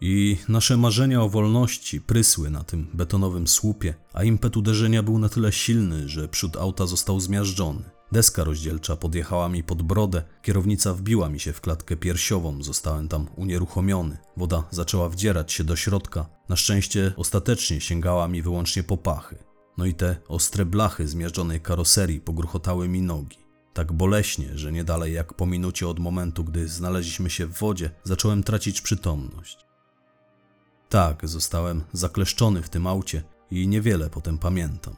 I 0.00 0.36
nasze 0.48 0.76
marzenia 0.76 1.22
o 1.22 1.28
wolności 1.28 2.00
prysły 2.00 2.50
na 2.50 2.64
tym 2.64 2.86
betonowym 2.94 3.48
słupie, 3.48 3.94
a 4.12 4.24
impet 4.24 4.56
uderzenia 4.56 5.02
był 5.02 5.18
na 5.18 5.28
tyle 5.28 5.52
silny, 5.52 6.08
że 6.08 6.28
przód 6.28 6.56
auta 6.56 6.86
został 6.86 7.20
zmiażdżony. 7.20 7.82
Deska 8.12 8.44
rozdzielcza 8.44 8.96
podjechała 8.96 9.48
mi 9.48 9.62
pod 9.62 9.82
brodę, 9.82 10.22
kierownica 10.42 10.94
wbiła 10.94 11.28
mi 11.28 11.40
się 11.40 11.52
w 11.52 11.60
klatkę 11.60 11.96
piersiową, 11.96 12.62
zostałem 12.62 13.08
tam 13.08 13.26
unieruchomiony. 13.36 14.18
Woda 14.36 14.64
zaczęła 14.70 15.08
wdzierać 15.08 15.52
się 15.52 15.64
do 15.64 15.76
środka, 15.76 16.26
na 16.48 16.56
szczęście 16.56 17.12
ostatecznie 17.16 17.80
sięgała 17.80 18.28
mi 18.28 18.42
wyłącznie 18.42 18.82
po 18.82 18.96
pachy. 18.96 19.49
No 19.80 19.86
i 19.86 19.94
te 19.94 20.16
ostre 20.28 20.64
blachy 20.64 21.08
zmiażdżonej 21.08 21.60
karoserii 21.60 22.20
pogruchotały 22.20 22.88
mi 22.88 23.02
nogi. 23.02 23.38
Tak 23.72 23.92
boleśnie, 23.92 24.58
że 24.58 24.72
nie 24.72 24.84
dalej 24.84 25.14
jak 25.14 25.34
po 25.34 25.46
minucie 25.46 25.88
od 25.88 25.98
momentu, 25.98 26.44
gdy 26.44 26.68
znaleźliśmy 26.68 27.30
się 27.30 27.46
w 27.46 27.58
wodzie, 27.58 27.90
zacząłem 28.04 28.42
tracić 28.42 28.80
przytomność. 28.80 29.58
Tak, 30.88 31.28
zostałem 31.28 31.82
zakleszczony 31.92 32.62
w 32.62 32.68
tym 32.68 32.86
aucie 32.86 33.22
i 33.50 33.68
niewiele 33.68 34.10
potem 34.10 34.38
pamiętam. 34.38 34.94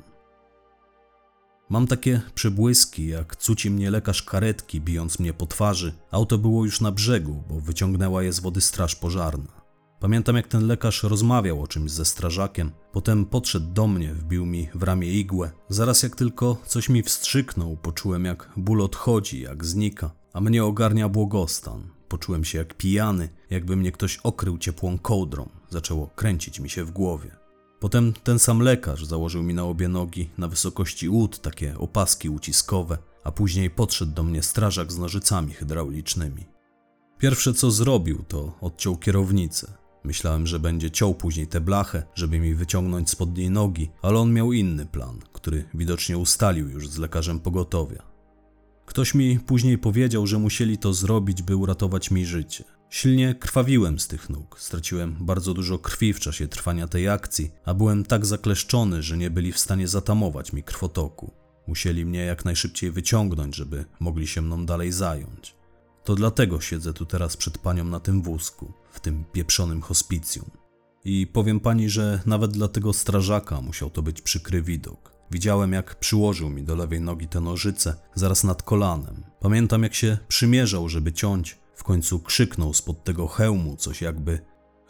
Mam 1.68 1.86
takie 1.86 2.20
przebłyski, 2.34 3.06
jak 3.06 3.36
cuci 3.36 3.70
mnie 3.70 3.90
lekarz 3.90 4.22
karetki, 4.22 4.80
bijąc 4.80 5.18
mnie 5.18 5.34
po 5.34 5.46
twarzy. 5.46 5.92
Auto 6.10 6.38
było 6.38 6.64
już 6.64 6.80
na 6.80 6.92
brzegu, 6.92 7.42
bo 7.48 7.60
wyciągnęła 7.60 8.22
je 8.22 8.32
z 8.32 8.40
wody 8.40 8.60
straż 8.60 8.94
pożarna. 8.94 9.61
Pamiętam, 10.02 10.36
jak 10.36 10.48
ten 10.48 10.66
lekarz 10.66 11.02
rozmawiał 11.02 11.62
o 11.62 11.66
czymś 11.66 11.90
ze 11.90 12.04
strażakiem, 12.04 12.70
potem 12.92 13.26
podszedł 13.26 13.72
do 13.72 13.86
mnie, 13.86 14.14
wbił 14.14 14.46
mi 14.46 14.68
w 14.74 14.82
ramię 14.82 15.12
igłę. 15.12 15.50
Zaraz 15.68 16.02
jak 16.02 16.16
tylko 16.16 16.56
coś 16.66 16.88
mi 16.88 17.02
wstrzyknął, 17.02 17.76
poczułem 17.76 18.24
jak 18.24 18.50
ból 18.56 18.82
odchodzi, 18.82 19.40
jak 19.40 19.64
znika, 19.64 20.10
a 20.32 20.40
mnie 20.40 20.64
ogarnia 20.64 21.08
błogostan. 21.08 21.88
Poczułem 22.08 22.44
się 22.44 22.58
jak 22.58 22.74
pijany, 22.74 23.28
jakby 23.50 23.76
mnie 23.76 23.92
ktoś 23.92 24.16
okrył 24.16 24.58
ciepłą 24.58 24.98
kołdrą. 24.98 25.48
Zaczęło 25.70 26.06
kręcić 26.06 26.60
mi 26.60 26.70
się 26.70 26.84
w 26.84 26.90
głowie. 26.90 27.36
Potem 27.80 28.12
ten 28.12 28.38
sam 28.38 28.60
lekarz 28.60 29.04
założył 29.04 29.42
mi 29.42 29.54
na 29.54 29.64
obie 29.64 29.88
nogi, 29.88 30.30
na 30.38 30.48
wysokości 30.48 31.08
ud, 31.08 31.40
takie 31.40 31.78
opaski 31.78 32.28
uciskowe, 32.28 32.98
a 33.24 33.32
później 33.32 33.70
podszedł 33.70 34.12
do 34.12 34.22
mnie 34.22 34.42
strażak 34.42 34.92
z 34.92 34.98
nożycami 34.98 35.52
hydraulicznymi. 35.52 36.46
Pierwsze 37.18 37.54
co 37.54 37.70
zrobił, 37.70 38.24
to 38.28 38.58
odciął 38.60 38.96
kierownicę. 38.96 39.81
Myślałem, 40.04 40.46
że 40.46 40.60
będzie 40.60 40.90
ciął 40.90 41.14
później 41.14 41.46
tę 41.46 41.60
blachę, 41.60 42.02
żeby 42.14 42.38
mi 42.38 42.54
wyciągnąć 42.54 43.10
spod 43.10 43.36
niej 43.36 43.50
nogi, 43.50 43.90
ale 44.02 44.18
on 44.18 44.32
miał 44.32 44.52
inny 44.52 44.86
plan, 44.86 45.18
który 45.32 45.64
widocznie 45.74 46.18
ustalił 46.18 46.68
już 46.68 46.88
z 46.88 46.98
lekarzem 46.98 47.40
pogotowia. 47.40 48.02
Ktoś 48.86 49.14
mi 49.14 49.40
później 49.40 49.78
powiedział, 49.78 50.26
że 50.26 50.38
musieli 50.38 50.78
to 50.78 50.94
zrobić, 50.94 51.42
by 51.42 51.56
uratować 51.56 52.10
mi 52.10 52.26
życie. 52.26 52.64
Silnie 52.90 53.34
krwawiłem 53.34 53.98
z 53.98 54.08
tych 54.08 54.30
nóg, 54.30 54.60
straciłem 54.60 55.16
bardzo 55.20 55.54
dużo 55.54 55.78
krwi 55.78 56.12
w 56.12 56.20
czasie 56.20 56.48
trwania 56.48 56.88
tej 56.88 57.08
akcji, 57.08 57.50
a 57.64 57.74
byłem 57.74 58.04
tak 58.04 58.26
zakleszczony, 58.26 59.02
że 59.02 59.16
nie 59.16 59.30
byli 59.30 59.52
w 59.52 59.58
stanie 59.58 59.88
zatamować 59.88 60.52
mi 60.52 60.62
krwotoku. 60.62 61.30
Musieli 61.66 62.06
mnie 62.06 62.24
jak 62.24 62.44
najszybciej 62.44 62.90
wyciągnąć, 62.90 63.56
żeby 63.56 63.84
mogli 64.00 64.26
się 64.26 64.42
mną 64.42 64.66
dalej 64.66 64.92
zająć. 64.92 65.54
To 66.04 66.14
dlatego 66.14 66.60
siedzę 66.60 66.92
tu 66.92 67.06
teraz 67.06 67.36
przed 67.36 67.58
panią 67.58 67.84
na 67.84 68.00
tym 68.00 68.22
wózku, 68.22 68.72
w 68.92 69.00
tym 69.00 69.24
pieprzonym 69.32 69.82
hospicjum. 69.82 70.50
I 71.04 71.26
powiem 71.26 71.60
pani, 71.60 71.88
że 71.88 72.20
nawet 72.26 72.50
dla 72.50 72.68
tego 72.68 72.92
strażaka 72.92 73.60
musiał 73.60 73.90
to 73.90 74.02
być 74.02 74.22
przykry 74.22 74.62
widok. 74.62 75.12
Widziałem, 75.30 75.72
jak 75.72 75.94
przyłożył 75.98 76.50
mi 76.50 76.62
do 76.62 76.76
lewej 76.76 77.00
nogi 77.00 77.28
te 77.28 77.40
nożyce, 77.40 77.94
zaraz 78.14 78.44
nad 78.44 78.62
kolanem. 78.62 79.24
Pamiętam, 79.40 79.82
jak 79.82 79.94
się 79.94 80.18
przymierzał, 80.28 80.88
żeby 80.88 81.12
ciąć. 81.12 81.58
W 81.74 81.84
końcu 81.84 82.20
krzyknął 82.20 82.74
spod 82.74 83.04
tego 83.04 83.28
hełmu 83.28 83.76
coś 83.76 84.02
jakby: 84.02 84.40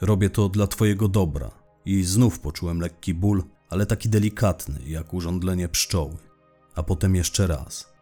Robię 0.01 0.31
to 0.31 0.49
dla 0.49 0.67
twojego 0.67 1.09
dobra. 1.09 1.51
I 1.85 2.03
znów 2.03 2.41
poczułem 2.41 2.81
lekki 2.81 3.15
ból, 3.15 3.43
ale 3.71 3.87
taki 3.87 4.09
delikatny, 4.09 4.79
jak 4.87 5.15
urządlenie 5.15 5.69
pszczoły. 5.69 6.17
A 6.75 6.83
potem 6.83 7.17
jeszcze 7.17 7.47
raz. 7.47 7.93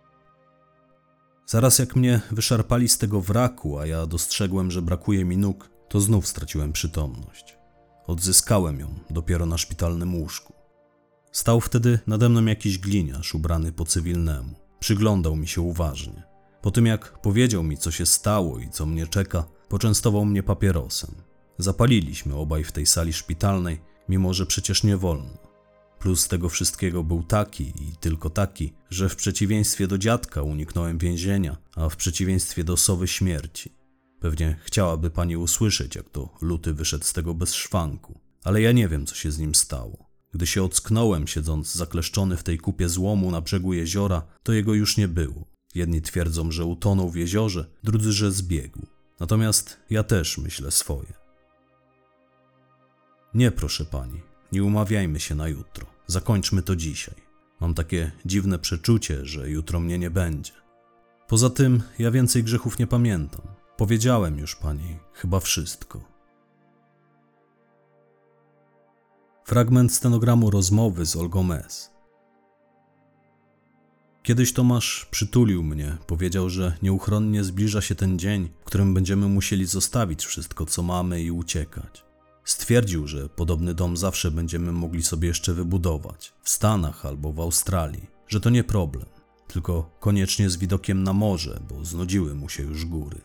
Zaraz 1.46 1.78
jak 1.78 1.96
mnie 1.96 2.20
wyszarpali 2.30 2.88
z 2.88 2.98
tego 2.98 3.20
wraku, 3.20 3.78
a 3.78 3.86
ja 3.86 4.06
dostrzegłem, 4.06 4.70
że 4.70 4.82
brakuje 4.82 5.24
mi 5.24 5.36
nóg, 5.36 5.70
to 5.90 6.00
znów 6.00 6.26
straciłem 6.26 6.72
przytomność. 6.72 7.56
Odzyskałem 8.06 8.80
ją 8.80 8.94
dopiero 9.10 9.46
na 9.46 9.58
szpitalnym 9.58 10.14
łóżku. 10.14 10.52
Stał 11.32 11.60
wtedy 11.60 11.98
nade 12.06 12.28
mną 12.28 12.44
jakiś 12.44 12.78
gliniarz 12.78 13.34
ubrany 13.34 13.72
po 13.72 13.84
cywilnemu. 13.84 14.54
Przyglądał 14.80 15.36
mi 15.36 15.48
się 15.48 15.60
uważnie. 15.60 16.22
Po 16.62 16.70
tym 16.70 16.86
jak 16.86 17.20
powiedział 17.20 17.62
mi, 17.62 17.78
co 17.78 17.90
się 17.90 18.06
stało 18.06 18.58
i 18.58 18.70
co 18.70 18.86
mnie 18.86 19.06
czeka, 19.06 19.44
poczęstował 19.68 20.24
mnie 20.24 20.42
papierosem. 20.42 21.14
Zapaliliśmy 21.58 22.34
obaj 22.34 22.64
w 22.64 22.72
tej 22.72 22.86
sali 22.86 23.12
szpitalnej, 23.12 23.80
mimo 24.08 24.34
że 24.34 24.46
przecież 24.46 24.84
nie 24.84 24.96
wolno. 24.96 25.38
Plus 25.98 26.28
tego 26.28 26.48
wszystkiego 26.48 27.04
był 27.04 27.22
taki 27.22 27.64
i 27.64 27.96
tylko 28.00 28.30
taki, 28.30 28.72
że 28.90 29.08
w 29.08 29.16
przeciwieństwie 29.16 29.86
do 29.86 29.98
dziadka 29.98 30.42
uniknąłem 30.42 30.98
więzienia, 30.98 31.56
a 31.76 31.88
w 31.88 31.96
przeciwieństwie 31.96 32.64
do 32.64 32.76
sowy 32.76 33.08
śmierci. 33.08 33.79
Pewnie 34.20 34.56
chciałaby 34.64 35.10
pani 35.10 35.36
usłyszeć, 35.36 35.94
jak 35.94 36.10
to 36.10 36.34
luty 36.40 36.74
wyszedł 36.74 37.04
z 37.04 37.12
tego 37.12 37.34
bez 37.34 37.54
szwanku, 37.54 38.20
ale 38.44 38.62
ja 38.62 38.72
nie 38.72 38.88
wiem, 38.88 39.06
co 39.06 39.14
się 39.14 39.30
z 39.30 39.38
nim 39.38 39.54
stało. 39.54 40.10
Gdy 40.34 40.46
się 40.46 40.62
ocknąłem, 40.62 41.26
siedząc 41.26 41.74
zakleszczony 41.74 42.36
w 42.36 42.42
tej 42.42 42.58
kupie 42.58 42.88
złomu 42.88 43.30
na 43.30 43.40
brzegu 43.40 43.72
jeziora, 43.72 44.22
to 44.42 44.52
jego 44.52 44.74
już 44.74 44.96
nie 44.96 45.08
było. 45.08 45.44
Jedni 45.74 46.02
twierdzą, 46.02 46.50
że 46.50 46.64
utonął 46.64 47.10
w 47.10 47.16
jeziorze, 47.16 47.66
drudzy, 47.84 48.12
że 48.12 48.32
zbiegł. 48.32 48.86
Natomiast 49.20 49.76
ja 49.90 50.02
też 50.02 50.38
myślę 50.38 50.70
swoje. 50.70 51.12
Nie, 53.34 53.50
proszę 53.50 53.84
pani, 53.84 54.20
nie 54.52 54.64
umawiajmy 54.64 55.20
się 55.20 55.34
na 55.34 55.48
jutro. 55.48 55.86
Zakończmy 56.06 56.62
to 56.62 56.76
dzisiaj. 56.76 57.14
Mam 57.60 57.74
takie 57.74 58.12
dziwne 58.24 58.58
przeczucie, 58.58 59.26
że 59.26 59.50
jutro 59.50 59.80
mnie 59.80 59.98
nie 59.98 60.10
będzie. 60.10 60.52
Poza 61.28 61.50
tym, 61.50 61.82
ja 61.98 62.10
więcej 62.10 62.44
grzechów 62.44 62.78
nie 62.78 62.86
pamiętam. 62.86 63.59
Powiedziałem 63.80 64.38
już 64.38 64.56
pani 64.56 64.98
chyba 65.12 65.40
wszystko. 65.40 66.00
Fragment 69.44 69.92
stenogramu 69.92 70.50
rozmowy 70.50 71.06
z 71.06 71.16
Olgą 71.16 71.52
S. 71.52 71.90
Kiedyś 74.22 74.52
Tomasz 74.52 75.08
przytulił 75.10 75.62
mnie, 75.62 75.98
powiedział, 76.06 76.50
że 76.50 76.76
nieuchronnie 76.82 77.44
zbliża 77.44 77.80
się 77.80 77.94
ten 77.94 78.18
dzień, 78.18 78.48
w 78.60 78.64
którym 78.64 78.94
będziemy 78.94 79.28
musieli 79.28 79.66
zostawić 79.66 80.24
wszystko, 80.24 80.66
co 80.66 80.82
mamy 80.82 81.22
i 81.22 81.30
uciekać. 81.30 82.04
Stwierdził, 82.44 83.06
że 83.06 83.28
podobny 83.28 83.74
dom 83.74 83.96
zawsze 83.96 84.30
będziemy 84.30 84.72
mogli 84.72 85.02
sobie 85.02 85.28
jeszcze 85.28 85.54
wybudować 85.54 86.32
w 86.42 86.50
Stanach 86.50 87.06
albo 87.06 87.32
w 87.32 87.40
Australii, 87.40 88.06
że 88.28 88.40
to 88.40 88.50
nie 88.50 88.64
problem, 88.64 89.06
tylko 89.48 89.96
koniecznie 90.00 90.50
z 90.50 90.56
widokiem 90.56 91.02
na 91.02 91.12
morze, 91.12 91.60
bo 91.68 91.84
znudziły 91.84 92.34
mu 92.34 92.48
się 92.48 92.62
już 92.62 92.86
góry. 92.86 93.20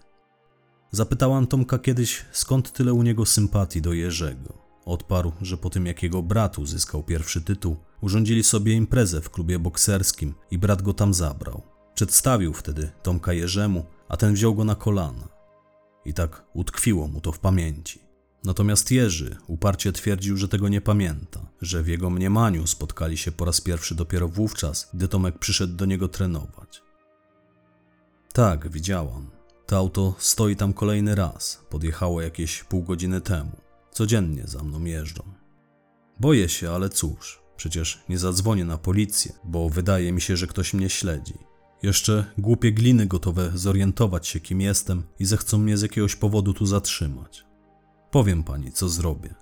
Zapytałam 0.95 1.47
Tomka 1.47 1.79
kiedyś, 1.79 2.25
skąd 2.31 2.71
tyle 2.71 2.93
u 2.93 3.03
niego 3.03 3.25
sympatii 3.25 3.81
do 3.81 3.93
Jerzego. 3.93 4.53
Odparł, 4.85 5.31
że 5.41 5.57
po 5.57 5.69
tym 5.69 5.85
jak 5.85 6.03
jego 6.03 6.23
brat 6.23 6.59
uzyskał 6.59 7.03
pierwszy 7.03 7.41
tytuł, 7.41 7.77
urządzili 8.01 8.43
sobie 8.43 8.73
imprezę 8.73 9.21
w 9.21 9.29
klubie 9.29 9.59
bokserskim 9.59 10.33
i 10.51 10.57
brat 10.57 10.81
go 10.81 10.93
tam 10.93 11.13
zabrał. 11.13 11.61
Przedstawił 11.95 12.53
wtedy 12.53 12.91
Tomka 13.03 13.33
Jerzemu, 13.33 13.85
a 14.09 14.17
ten 14.17 14.33
wziął 14.33 14.55
go 14.55 14.63
na 14.63 14.75
kolana. 14.75 15.27
I 16.05 16.13
tak 16.13 16.45
utkwiło 16.53 17.07
mu 17.07 17.21
to 17.21 17.31
w 17.31 17.39
pamięci. 17.39 17.99
Natomiast 18.43 18.91
Jerzy 18.91 19.37
uparcie 19.47 19.91
twierdził, 19.91 20.37
że 20.37 20.47
tego 20.47 20.69
nie 20.69 20.81
pamięta, 20.81 21.39
że 21.61 21.83
w 21.83 21.87
jego 21.87 22.09
mniemaniu 22.09 22.67
spotkali 22.67 23.17
się 23.17 23.31
po 23.31 23.45
raz 23.45 23.61
pierwszy 23.61 23.95
dopiero 23.95 24.27
wówczas, 24.27 24.89
gdy 24.93 25.07
Tomek 25.07 25.39
przyszedł 25.39 25.75
do 25.75 25.85
niego 25.85 26.07
trenować. 26.07 26.81
Tak, 28.33 28.69
widziałam. 28.69 29.34
To 29.65 29.77
auto 29.77 30.15
stoi 30.19 30.55
tam 30.55 30.73
kolejny 30.73 31.15
raz. 31.15 31.65
Podjechało 31.69 32.21
jakieś 32.21 32.63
pół 32.63 32.83
godziny 32.83 33.21
temu. 33.21 33.51
Codziennie 33.91 34.43
za 34.47 34.63
mną 34.63 34.83
jeżdżą. 34.83 35.23
Boję 36.19 36.49
się, 36.49 36.71
ale 36.71 36.89
cóż, 36.89 37.41
przecież 37.57 38.03
nie 38.09 38.17
zadzwonię 38.17 38.65
na 38.65 38.77
policję, 38.77 39.33
bo 39.43 39.69
wydaje 39.69 40.11
mi 40.11 40.21
się, 40.21 40.37
że 40.37 40.47
ktoś 40.47 40.73
mnie 40.73 40.89
śledzi. 40.89 41.33
Jeszcze 41.83 42.25
głupie 42.37 42.71
gliny 42.71 43.05
gotowe 43.05 43.51
zorientować 43.55 44.27
się, 44.27 44.39
kim 44.39 44.61
jestem 44.61 45.03
i 45.19 45.25
zechcą 45.25 45.57
mnie 45.57 45.77
z 45.77 45.81
jakiegoś 45.81 46.15
powodu 46.15 46.53
tu 46.53 46.65
zatrzymać. 46.65 47.45
Powiem 48.11 48.43
pani, 48.43 48.71
co 48.71 48.89
zrobię. 48.89 49.35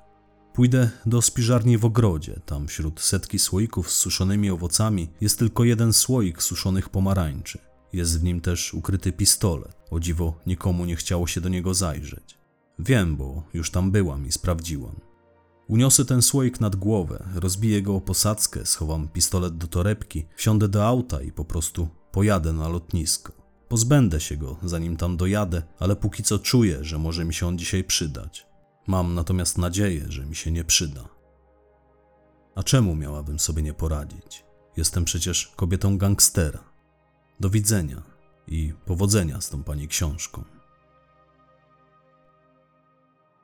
Pójdę 0.53 0.89
do 1.05 1.21
spiżarni 1.21 1.77
w 1.77 1.85
ogrodzie. 1.85 2.39
Tam 2.45 2.67
wśród 2.67 3.01
setki 3.01 3.39
słoików 3.39 3.91
z 3.91 3.95
suszonymi 3.95 4.49
owocami 4.49 5.09
jest 5.21 5.39
tylko 5.39 5.63
jeden 5.63 5.93
słoik 5.93 6.43
suszonych 6.43 6.89
pomarańczy. 6.89 7.59
Jest 7.93 8.19
w 8.19 8.23
nim 8.23 8.41
też 8.41 8.73
ukryty 8.73 9.11
pistolet. 9.11 9.75
O 9.91 9.99
dziwo, 9.99 10.39
nikomu 10.47 10.85
nie 10.85 10.95
chciało 10.95 11.27
się 11.27 11.41
do 11.41 11.49
niego 11.49 11.73
zajrzeć. 11.73 12.37
Wiem, 12.79 13.15
bo 13.15 13.43
już 13.53 13.71
tam 13.71 13.91
byłam 13.91 14.25
i 14.25 14.31
sprawdziłam. 14.31 14.95
Uniosę 15.67 16.05
ten 16.05 16.21
słoik 16.21 16.59
nad 16.59 16.75
głowę, 16.75 17.29
rozbiję 17.35 17.81
go 17.81 17.95
o 17.95 18.01
posadzkę, 18.01 18.65
schowam 18.65 19.07
pistolet 19.07 19.57
do 19.57 19.67
torebki, 19.67 20.25
wsiądę 20.35 20.67
do 20.67 20.85
auta 20.85 21.21
i 21.21 21.31
po 21.31 21.45
prostu 21.45 21.87
pojadę 22.11 22.53
na 22.53 22.67
lotnisko. 22.67 23.33
Pozbędę 23.69 24.19
się 24.21 24.37
go, 24.37 24.57
zanim 24.63 24.97
tam 24.97 25.17
dojadę, 25.17 25.63
ale 25.79 25.95
póki 25.95 26.23
co 26.23 26.39
czuję, 26.39 26.83
że 26.83 26.97
może 26.97 27.25
mi 27.25 27.33
się 27.33 27.47
on 27.47 27.57
dzisiaj 27.57 27.83
przydać. 27.83 28.47
Mam 28.87 29.13
natomiast 29.13 29.57
nadzieję, 29.57 30.05
że 30.09 30.25
mi 30.25 30.35
się 30.35 30.51
nie 30.51 30.63
przyda. 30.63 31.09
A 32.55 32.63
czemu 32.63 32.95
miałabym 32.95 33.39
sobie 33.39 33.63
nie 33.63 33.73
poradzić? 33.73 34.45
Jestem 34.77 35.05
przecież 35.05 35.53
kobietą 35.55 35.97
gangstera. 35.97 36.72
Do 37.39 37.49
widzenia 37.49 38.01
i 38.47 38.73
powodzenia 38.85 39.41
z 39.41 39.49
tą 39.49 39.63
pani 39.63 39.87
książką. 39.87 40.43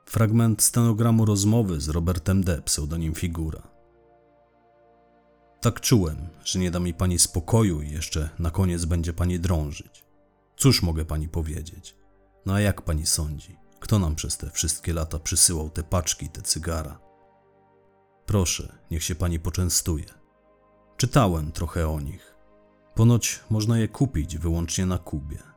Fragment 0.04 0.62
stenogramu 0.62 1.24
rozmowy 1.24 1.80
z 1.80 1.88
Robertem 1.88 2.44
D., 2.44 2.62
pseudonim 2.62 3.14
Figura. 3.14 3.62
Tak 5.60 5.80
czułem, 5.80 6.28
że 6.44 6.58
nie 6.58 6.70
da 6.70 6.80
mi 6.80 6.94
pani 6.94 7.18
spokoju 7.18 7.82
i 7.82 7.90
jeszcze 7.90 8.30
na 8.38 8.50
koniec 8.50 8.84
będzie 8.84 9.12
pani 9.12 9.40
drążyć. 9.40 10.04
Cóż 10.56 10.82
mogę 10.82 11.04
pani 11.04 11.28
powiedzieć? 11.28 11.96
No 12.46 12.54
a 12.54 12.60
jak 12.60 12.82
pani 12.82 13.06
sądzi? 13.06 13.56
Kto 13.80 13.98
nam 13.98 14.14
przez 14.14 14.36
te 14.36 14.50
wszystkie 14.50 14.92
lata 14.92 15.18
przysyłał 15.18 15.70
te 15.70 15.82
paczki, 15.82 16.28
te 16.28 16.42
cygara? 16.42 17.00
Proszę, 18.26 18.78
niech 18.90 19.04
się 19.04 19.14
pani 19.14 19.40
poczęstuje. 19.40 20.04
Czytałem 20.96 21.52
trochę 21.52 21.88
o 21.88 22.00
nich. 22.00 22.29
Ponoć 22.94 23.40
można 23.50 23.78
je 23.78 23.88
kupić 23.88 24.38
wyłącznie 24.38 24.86
na 24.86 24.98
Kubie. 24.98 25.49